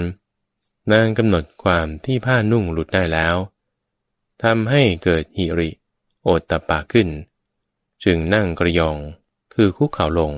[0.92, 3.36] นางกำหนดความที่ผ้านุ่งหลุดได้แล้ว
[4.44, 5.70] ทำให้เกิดหิริ
[6.24, 7.08] โอตตะปาขึ้น
[8.04, 8.98] จึงนั่งกระยอง
[9.54, 10.32] คือคุกเข่าลง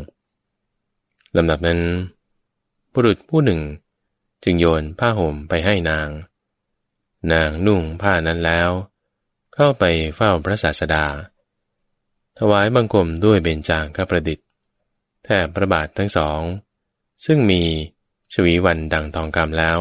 [1.38, 1.82] ลำดับนั้น
[2.94, 3.62] บุรุษผู้หนึ่ง
[4.44, 6.10] จึงโยนผ้าห่มไปให้นาง
[7.32, 8.70] นางนุ่งผ้านั้นแล้ว
[9.56, 9.84] เข้าไป
[10.16, 11.06] เฝ้าพระศาสดา
[12.38, 14.48] ถวายบังคมด้วยเบญจางคประดิษฐ์
[15.26, 16.42] แทบพระบาททั้งสอง
[17.26, 17.64] ซึ่งมี
[18.34, 19.78] ชวีวันดังทองคำแล้ว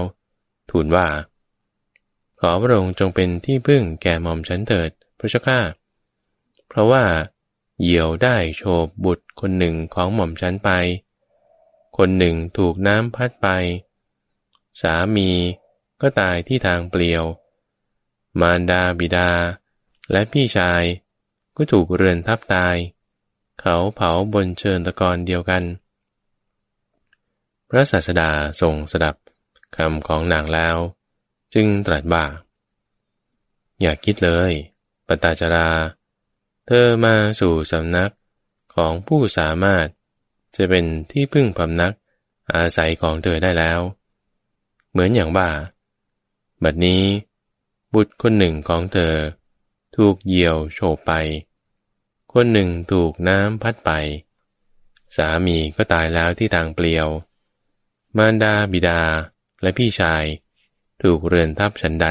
[0.71, 1.09] ทูลว่า
[2.41, 5.61] ขอพระองค์จงเป็นที่พึ่งแก่หม่อมฉันเถิดพระเจ้าข้า
[6.69, 7.05] เพราะว่า
[7.81, 10.71] เหยี่ยวได้โฉบบุตรคนหนึ่งของหม่อมฉันไป
[11.97, 13.49] คนหนึ่งถูกน้ำพัดไป
[14.81, 15.31] สามี
[16.01, 17.25] ก็ตายที่ทางเปลี่ยว
[18.41, 19.31] มารดาบิดา
[20.13, 20.83] และพี่ชาย
[21.57, 22.77] ก็ถูกเรือนทับตาย
[23.61, 25.63] เขาเผาบนเชิญตะกอนเดียวกัน
[27.69, 28.31] พระศาสดา
[28.61, 29.17] ทรงสดับ
[29.77, 30.77] คำของนางแล้ว
[31.55, 32.25] จึงตรัสว่า
[33.81, 34.53] อย่าคิดเลย
[35.07, 35.71] ปตาจรา
[36.67, 38.13] เธอมาสู่สำนัก
[38.75, 39.87] ของผู้สามารถ
[40.57, 41.95] จะเป็นที่พึ่งพำนัก
[42.55, 43.81] อาศัยของเธอได้แล้ว
[44.91, 45.49] เหมือนอย่างว่า
[46.65, 47.05] บัดนี้
[47.95, 49.15] บุตรคนหนึ่งของเธอ
[49.97, 51.13] ถูกเหยี่ยวโฉบไป
[52.33, 53.91] คนหนึ่งถูกน้ำพัดไป
[55.17, 57.09] สามีก็ตายแล้วที่ทางเปลี่ยว
[58.17, 59.03] มารดาบิดา
[59.63, 60.25] และพี่ชาย
[61.03, 62.09] ถูกเรือนทับฉันใด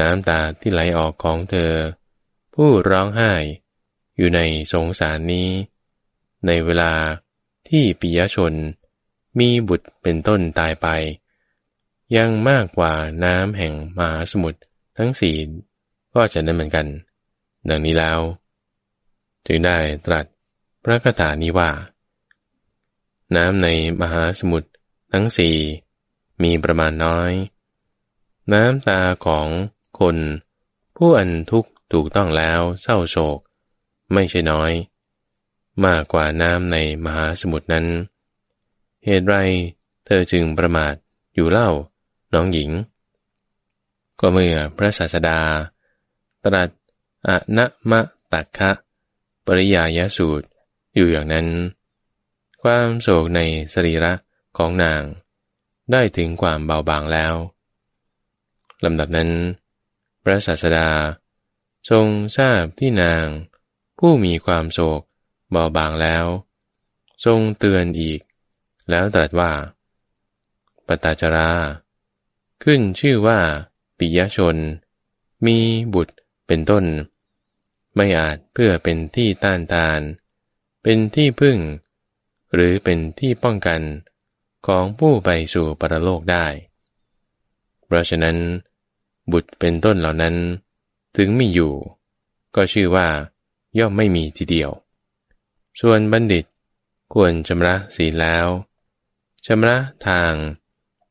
[0.00, 1.72] น้ำตาที่ไหลออกของเธอ
[2.54, 3.32] ผู้ร้องไห้
[4.16, 4.40] อยู่ใน
[4.72, 5.48] สงสารนี้
[6.46, 6.92] ในเวลา
[7.68, 8.52] ที่ปิยชน
[9.38, 10.88] มีบุตรเป็นต้นตายไป
[12.16, 12.92] ยังมากกว่า
[13.24, 14.60] น้ำแห่งมหาสมุทร
[14.98, 15.36] ทั้งสี่
[16.14, 16.86] ก็จะนั้นเหมือนกัน
[17.68, 18.20] ดังนี้แล้ว
[19.46, 20.26] จึงได้ตรัส
[20.82, 21.70] พระคาถานี้ว่า
[23.36, 23.68] น้ำใน
[24.00, 24.68] มหาสมุทร
[25.12, 25.56] ทั้งสี่
[26.42, 27.32] มีประมาณน้อย
[28.52, 29.48] น้ำตาของ
[30.00, 30.16] คน
[30.96, 33.38] ผู้อันทุกข์ถูกต้องแล้วเศร้าโศก
[34.12, 34.72] ไม่ใช่น้อย
[35.84, 37.86] มากกว่าน้ำในมหาสมุทรนั้น
[39.04, 39.36] เหตุไร
[40.06, 40.94] เธอจึงประมาท
[41.34, 41.70] อยู่เล่า
[42.32, 42.70] น้องหญิง
[44.20, 45.40] ก็เมื่อพระศาสดา
[46.44, 46.70] ตรัส
[47.28, 48.00] อะนะมะ
[48.32, 48.70] ตักคะ
[49.46, 50.46] ปริยายสูตร
[50.94, 51.48] อยู่อย่างนั้น
[52.62, 53.40] ความโศกใน
[53.72, 54.12] สรีระ
[54.56, 55.02] ของนาง
[55.92, 57.34] ได้ถึงความเบาบางแล้ว
[58.84, 59.30] ลำดับนั้น
[60.22, 60.88] พระศาสดา
[61.90, 62.06] ทรง
[62.36, 63.26] ทราบที่นาง
[63.98, 65.02] ผู้มีความโศก
[65.50, 66.26] เบาบางแล้ว
[67.24, 68.20] ทรงเตือนอีก
[68.90, 69.52] แล้วตรัสว่า
[70.86, 71.52] ปตาจารา
[72.64, 73.40] ขึ้นชื่อว่า
[73.98, 74.56] ปิยชน
[75.46, 75.58] มี
[75.94, 76.14] บุตร
[76.46, 76.84] เป็นต้น
[77.96, 80.00] ไม่อาจเพื่อเป็นที่ต้านทาน
[80.82, 81.58] เป็นที่พึ่ง
[82.54, 83.80] หรือเป็นที่ป้องกัน
[84.66, 86.46] ของผู้ไปสู่ปรโลกได้
[87.84, 88.36] เพราะฉะนั้น
[89.32, 90.36] บุตรเป็นต้นเหล่านั้น
[91.16, 91.74] ถึงมีอยู่
[92.54, 93.08] ก็ชื่อว่า
[93.78, 94.70] ย่อมไม่มีทีเดียว
[95.80, 96.44] ส่วนบัณฑิต
[97.12, 98.46] ควรชำระศีลแล้ว
[99.46, 99.76] ชำระ
[100.08, 100.34] ทาง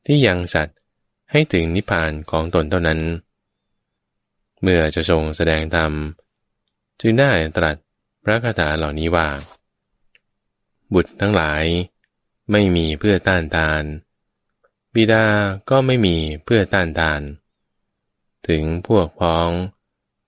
[0.06, 0.72] ที่ยังสัตว
[1.30, 3.00] ให้ถึงนิพพานของตนเท่านั้น
[4.62, 5.92] เมื่อจะทรงแสดงธรรม
[7.00, 7.76] จึงได้ตรัส
[8.24, 9.28] พระคาถาเหล่านี้ว่า
[10.94, 11.64] บุตรทั้งหลาย
[12.52, 13.82] ไม่มีเพื่อต้านทาน
[14.94, 15.26] บิดา
[15.70, 17.20] ก็ไม่มีเพื่อต้านทาน
[18.48, 19.50] ถึงพวกพ้อง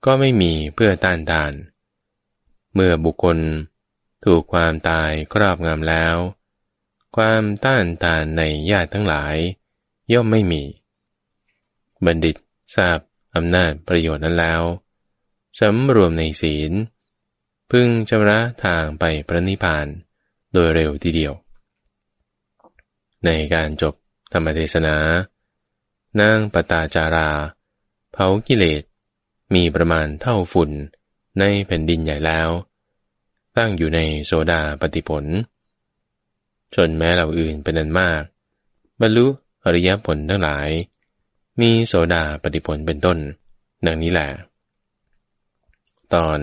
[0.05, 1.53] ก็ไม่มีเพื่อต้านทาน
[2.74, 3.38] เมื่อบุคคล
[4.24, 6.16] ถูกความตายครอบงำแล้ว
[7.16, 9.36] ความต้านทานในญาติทั้งหลาย
[10.12, 10.62] ย่อมไม่มี
[12.07, 12.36] บัณฑิต
[12.74, 12.98] ทราบ
[13.34, 14.62] อำนาจประโยชน์นั้นแล้ว
[15.61, 16.72] สำรวมในศีล
[17.70, 19.86] พึงชำระทางไปพระนิพพาน
[20.53, 21.32] โดยเร็วทีเดียว
[23.24, 23.94] ในการจบ
[24.32, 24.96] ธรรมเทศนา
[26.20, 27.30] นางปตาจารา
[28.12, 28.82] เผากิเลส
[29.55, 30.70] มีประมาณเท่าฝุ่น
[31.38, 32.48] ในแผ่นดินใหญ่แล้ว
[33.57, 35.24] ตั้งอยู่ในโซดาปฏิผล
[36.74, 38.22] จนแม้เราอื่นเป็นนันมาก
[39.00, 39.26] บรรลุ
[39.64, 40.68] อริยผลทั้งหลาย
[41.61, 43.18] มีโซดาปฏิผลเป็นต้น
[43.86, 44.28] ดังนี้แหละ
[46.14, 46.38] ตอน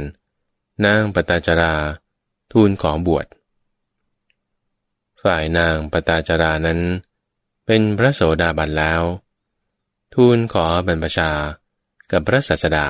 [0.86, 1.76] นางปตาจรา
[2.52, 3.26] ทูลขอบวช
[5.24, 6.80] ฝ่ายนางปตาจรานั้น
[7.66, 9.02] เป็นพระโสดาบันแล้ว
[10.16, 11.32] ทูลขอบรรพชา
[12.12, 12.88] กับพระสัสดา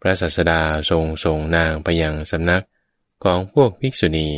[0.00, 0.60] พระสัสดา
[0.90, 2.64] ทรงส่งนางไปยังสำนัก
[3.24, 4.28] ของพวกภิกษุณี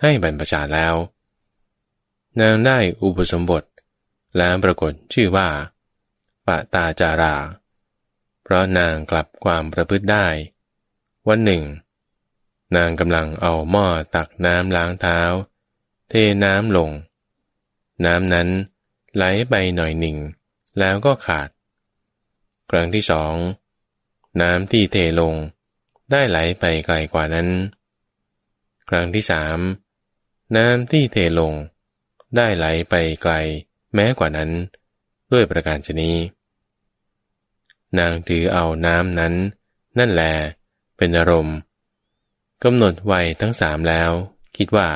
[0.00, 0.94] ให้บรรพชาแล้ว
[2.40, 3.62] นางได้อุปสมบท
[4.36, 5.48] แล้วปรากฏชื่อว่า
[6.46, 7.36] ปะตาจารา
[8.42, 10.26] เพราะนางกลับความประพฤติได้
[11.28, 11.62] วันหนึ่ง
[12.76, 15.20] นางกำลังเอาหม้อตักน้ำล้างเท้า
[16.08, 16.14] เท
[16.44, 16.90] น้ำลง
[18.04, 18.48] น้ำนั้น
[19.14, 20.16] ไหลไปหน่อยหนึ่ง
[20.78, 21.48] แล้วก็ขาด
[22.70, 23.34] ครั้งที่สอง
[24.40, 25.34] น้ำที่เทลง
[26.10, 27.48] ได้ไหลไปไกลกว่านั้น
[28.88, 29.58] ครั้งที่สาม
[30.56, 31.52] น้ำที่เทลง
[32.36, 33.34] ได้ไหลไปไกล
[33.94, 34.50] แม้กว่านั้น
[35.32, 36.16] ด้วยประการชนี้
[37.98, 39.34] นางถือเอาน้ำนั้น
[39.98, 40.22] นั่นแล
[40.96, 41.56] เป็นอารมณ์
[42.64, 44.10] กำหนดวัยทั้งสามแล้ว
[44.56, 44.88] คิดว่า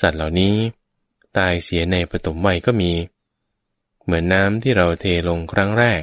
[0.00, 0.54] สัตว์เหล่านี้
[1.36, 2.92] ตายเสียในปฐมวัยก็มี
[4.04, 6.02] เหมือนน้ำที่เราเทลงครั้งแรก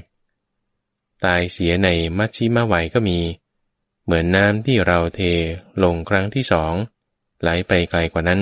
[1.25, 3.19] ตายเสียในมัชชิมวัยก็มี
[4.03, 5.21] เหมือนน้ำที่เราเท
[5.83, 6.73] ลงครั้งที่สอง
[7.41, 8.41] ไหลไปไกลกว่านั้น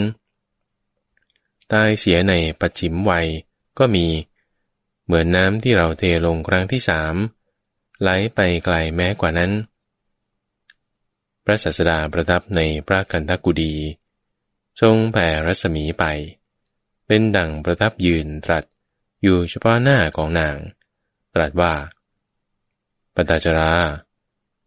[1.71, 3.27] ตายเสียในปัจฉิมวัย
[3.79, 4.05] ก็มี
[5.05, 7.15] เหมือนน้ำที่เราเทลงครั้งที่สาม
[8.01, 9.51] ไหลไปไกลแม้กว่านั้น
[11.45, 13.73] พระศาสดาประทับในพระกันทกุดี
[14.81, 16.03] ทรงแผ่รัศมีไป
[17.07, 18.63] เป็นดั่งประทับยืนตรัส
[19.23, 20.55] อยู่เฉพาะหน้าของนาง
[21.35, 21.73] ตรัสว่า
[23.15, 23.73] ปตาจรา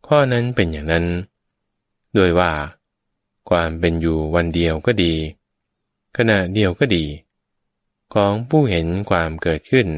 [0.06, 1.06] ข้อนั้นเป็นอย่างนั้น
[2.14, 2.52] โดยว่า
[3.50, 5.14] ความเป็นอยู่วันเดียวก็ดี
[6.16, 7.04] ขณะเดียวก็ดี
[8.14, 9.88] ของผู้เห็นความเกิดขึ้น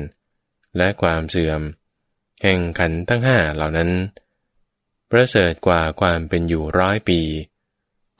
[0.76, 1.60] และความเสื่อม
[2.42, 3.90] แห่งขันทั้งห้าเหล่านั้น
[5.10, 7.20] ประเสริฐกว่าความเป็นอยู่ร้อยปี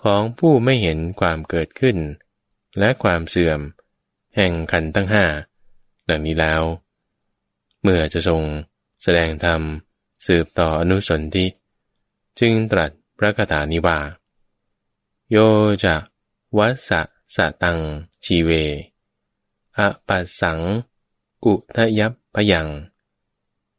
[0.03, 1.97] ของผู้ไม่เห็นความเกิดขึ้น
[2.79, 3.61] และความเสื่อม
[4.37, 5.25] แห่งขันทั้งห้า
[6.09, 6.63] ดังนี้แล้ว
[7.83, 8.43] เมื่อจะทรง
[9.03, 9.63] แสดงธรรม
[10.27, 11.47] สืบต่ออนุสนธิ
[12.41, 13.99] จึงตรัสพระคาถานิว่า
[15.31, 15.37] โย
[15.85, 15.97] จะ
[16.59, 17.03] วัสะ
[17.35, 17.79] สะตัง
[18.25, 18.51] ชีเว
[19.77, 20.61] อปัสสัง
[21.45, 22.69] อุทยับพยัง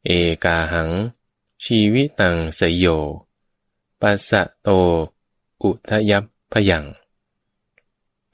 [0.06, 0.10] เอ
[0.44, 0.90] กาหัง
[1.64, 2.86] ชีวิตังสยโย
[4.00, 4.68] ปัสสะโต
[5.62, 6.84] อุทยับพยัง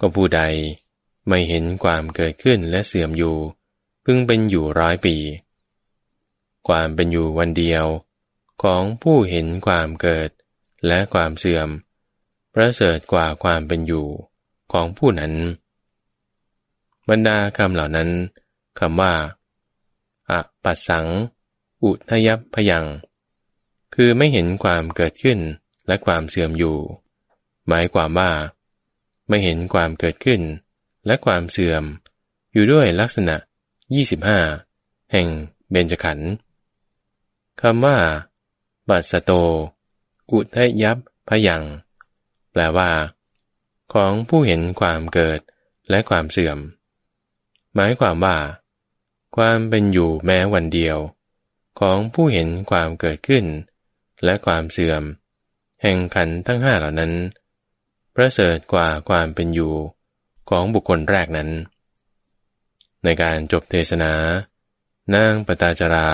[0.01, 0.41] ก็ผู้ใด
[1.29, 3.37] ไม่เห็นความเกิดขึ้นและเสื่อมอยู่
[4.05, 5.17] พึงเป็นอยู่ร้อยปี
[6.69, 7.85] ความเป็นอยู่วันเดียว
[8.63, 10.31] ของผู้เห็นความเกิด
[10.87, 11.69] และความเสื่อม
[12.55, 14.09] ประเสริฐกว่าความเป็นอยู่
[14.73, 15.33] ของผู้นั้น
[17.09, 18.11] บรรดาคำเหล่านั้น
[18.79, 19.15] คำว่า
[20.31, 21.07] อะปัสสัง
[21.85, 22.85] อุทยับพยัง
[23.95, 25.39] คือไม่เห็นความเกิดขึ้น
[25.87, 26.77] และความเสื่อมอยู่
[27.69, 28.31] หมายความว่า
[29.29, 30.41] ไม่เห็นความเกิดขึ้น
[31.07, 31.85] และความเสื่อม
[32.53, 33.37] อยู่ด้วยลักษณะ
[34.25, 35.29] 25 แห่ง
[35.71, 36.31] เบญจขันธ์
[37.61, 37.99] คำว่า
[38.89, 39.31] บัสโต
[40.31, 40.99] อุทยับ
[41.29, 41.63] พยัง
[42.53, 42.91] แปลว่า
[43.95, 45.41] ของผู้เห็นความเกิด
[45.91, 46.59] และความเสื่อม
[47.75, 48.39] หมายความว่า
[49.37, 50.99] ความเป็นอยู่แม้วันเดียว
[51.81, 53.45] ของผู้เห็นความเกิดขึ้น
[54.25, 55.03] และความเสื่อม
[55.83, 57.13] แห่งขันทั้งห้าเหล่านั้น
[58.15, 59.75] ประเสริฐกว่าความเป็นอยู่
[60.51, 61.51] ของบุคคลแรกนั้น
[63.05, 64.13] ในการจบเทศนา
[65.15, 66.09] นางปตาจรา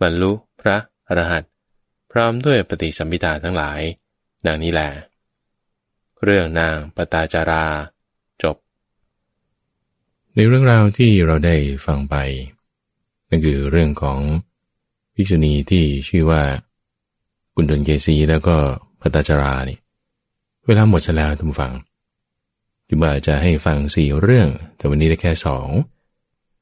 [0.00, 0.76] บรรลุพระ
[1.08, 1.50] อรหันต์
[2.10, 3.80] พร้อมด้วยปฏิสัมพิทาทั้งหลาย
[4.46, 4.88] ดังนี้แหละ
[6.24, 7.64] เรื่องนางปตาจารา
[8.42, 8.56] จบ
[10.34, 11.56] ในเรื่องราวที่เราได้
[11.86, 12.14] ฟังไป
[13.28, 14.20] นั่นคือเรื่องของ
[15.14, 16.42] ภิกษุณีที่ชื่อว่า
[17.54, 18.56] กุณฑลเกษีแล้วก็
[19.00, 19.78] พัตจารานี่
[20.66, 21.74] เวลาหมดแล้วทุกฝัง
[22.88, 25.68] จุบาจะให้ฟังสี่เรื่อง แต่วันนี้ได้แค่สอง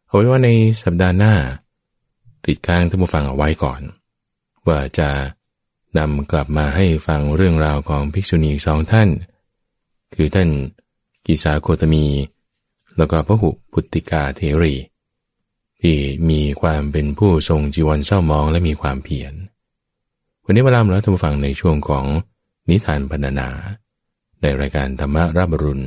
[0.07, 0.49] เอาไว้ว่าใน
[0.83, 1.35] สัปดาห์หน้า
[2.47, 3.81] ติดค้างท่านผู้ฟังเอาไว้ก่อน
[4.67, 5.11] ว่าจะ
[5.99, 9.09] นำกลับมาให้ฟังเรื่องราวของภิกษุณีสองท่าน
[10.15, 10.49] คือท่าน
[11.27, 12.07] กิสาโคตมี
[12.97, 14.75] แล้วก็พระหุพุติกาเทรี
[15.81, 15.97] ที่
[16.31, 19.33] มีความเป็นผู้ทรงจีวรเศร้ามองและมีความเพียร
[20.45, 22.05] วันนี้เวลาเราท่านฟังในช่วงของ
[22.69, 23.49] นิทานบรรณนา
[24.41, 25.87] ในรายการธรรมรับรุณ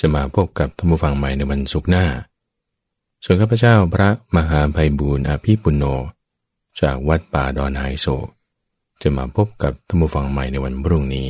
[0.00, 2.06] จะมาพบกับท่านผู้ฟังใหม่ในวันศุกร์หน้า
[3.24, 5.84] ส่วนข้าพเจ้าพระมหาภัยบูรณ์อภิปุโน
[6.80, 8.06] จากวัดป่าดอนไฮโซ
[9.02, 11.28] จะมาพบกับท่านผู้ฟังใหม่ในวันพรุ่งนี้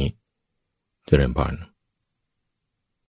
[1.07, 1.55] เจริญพร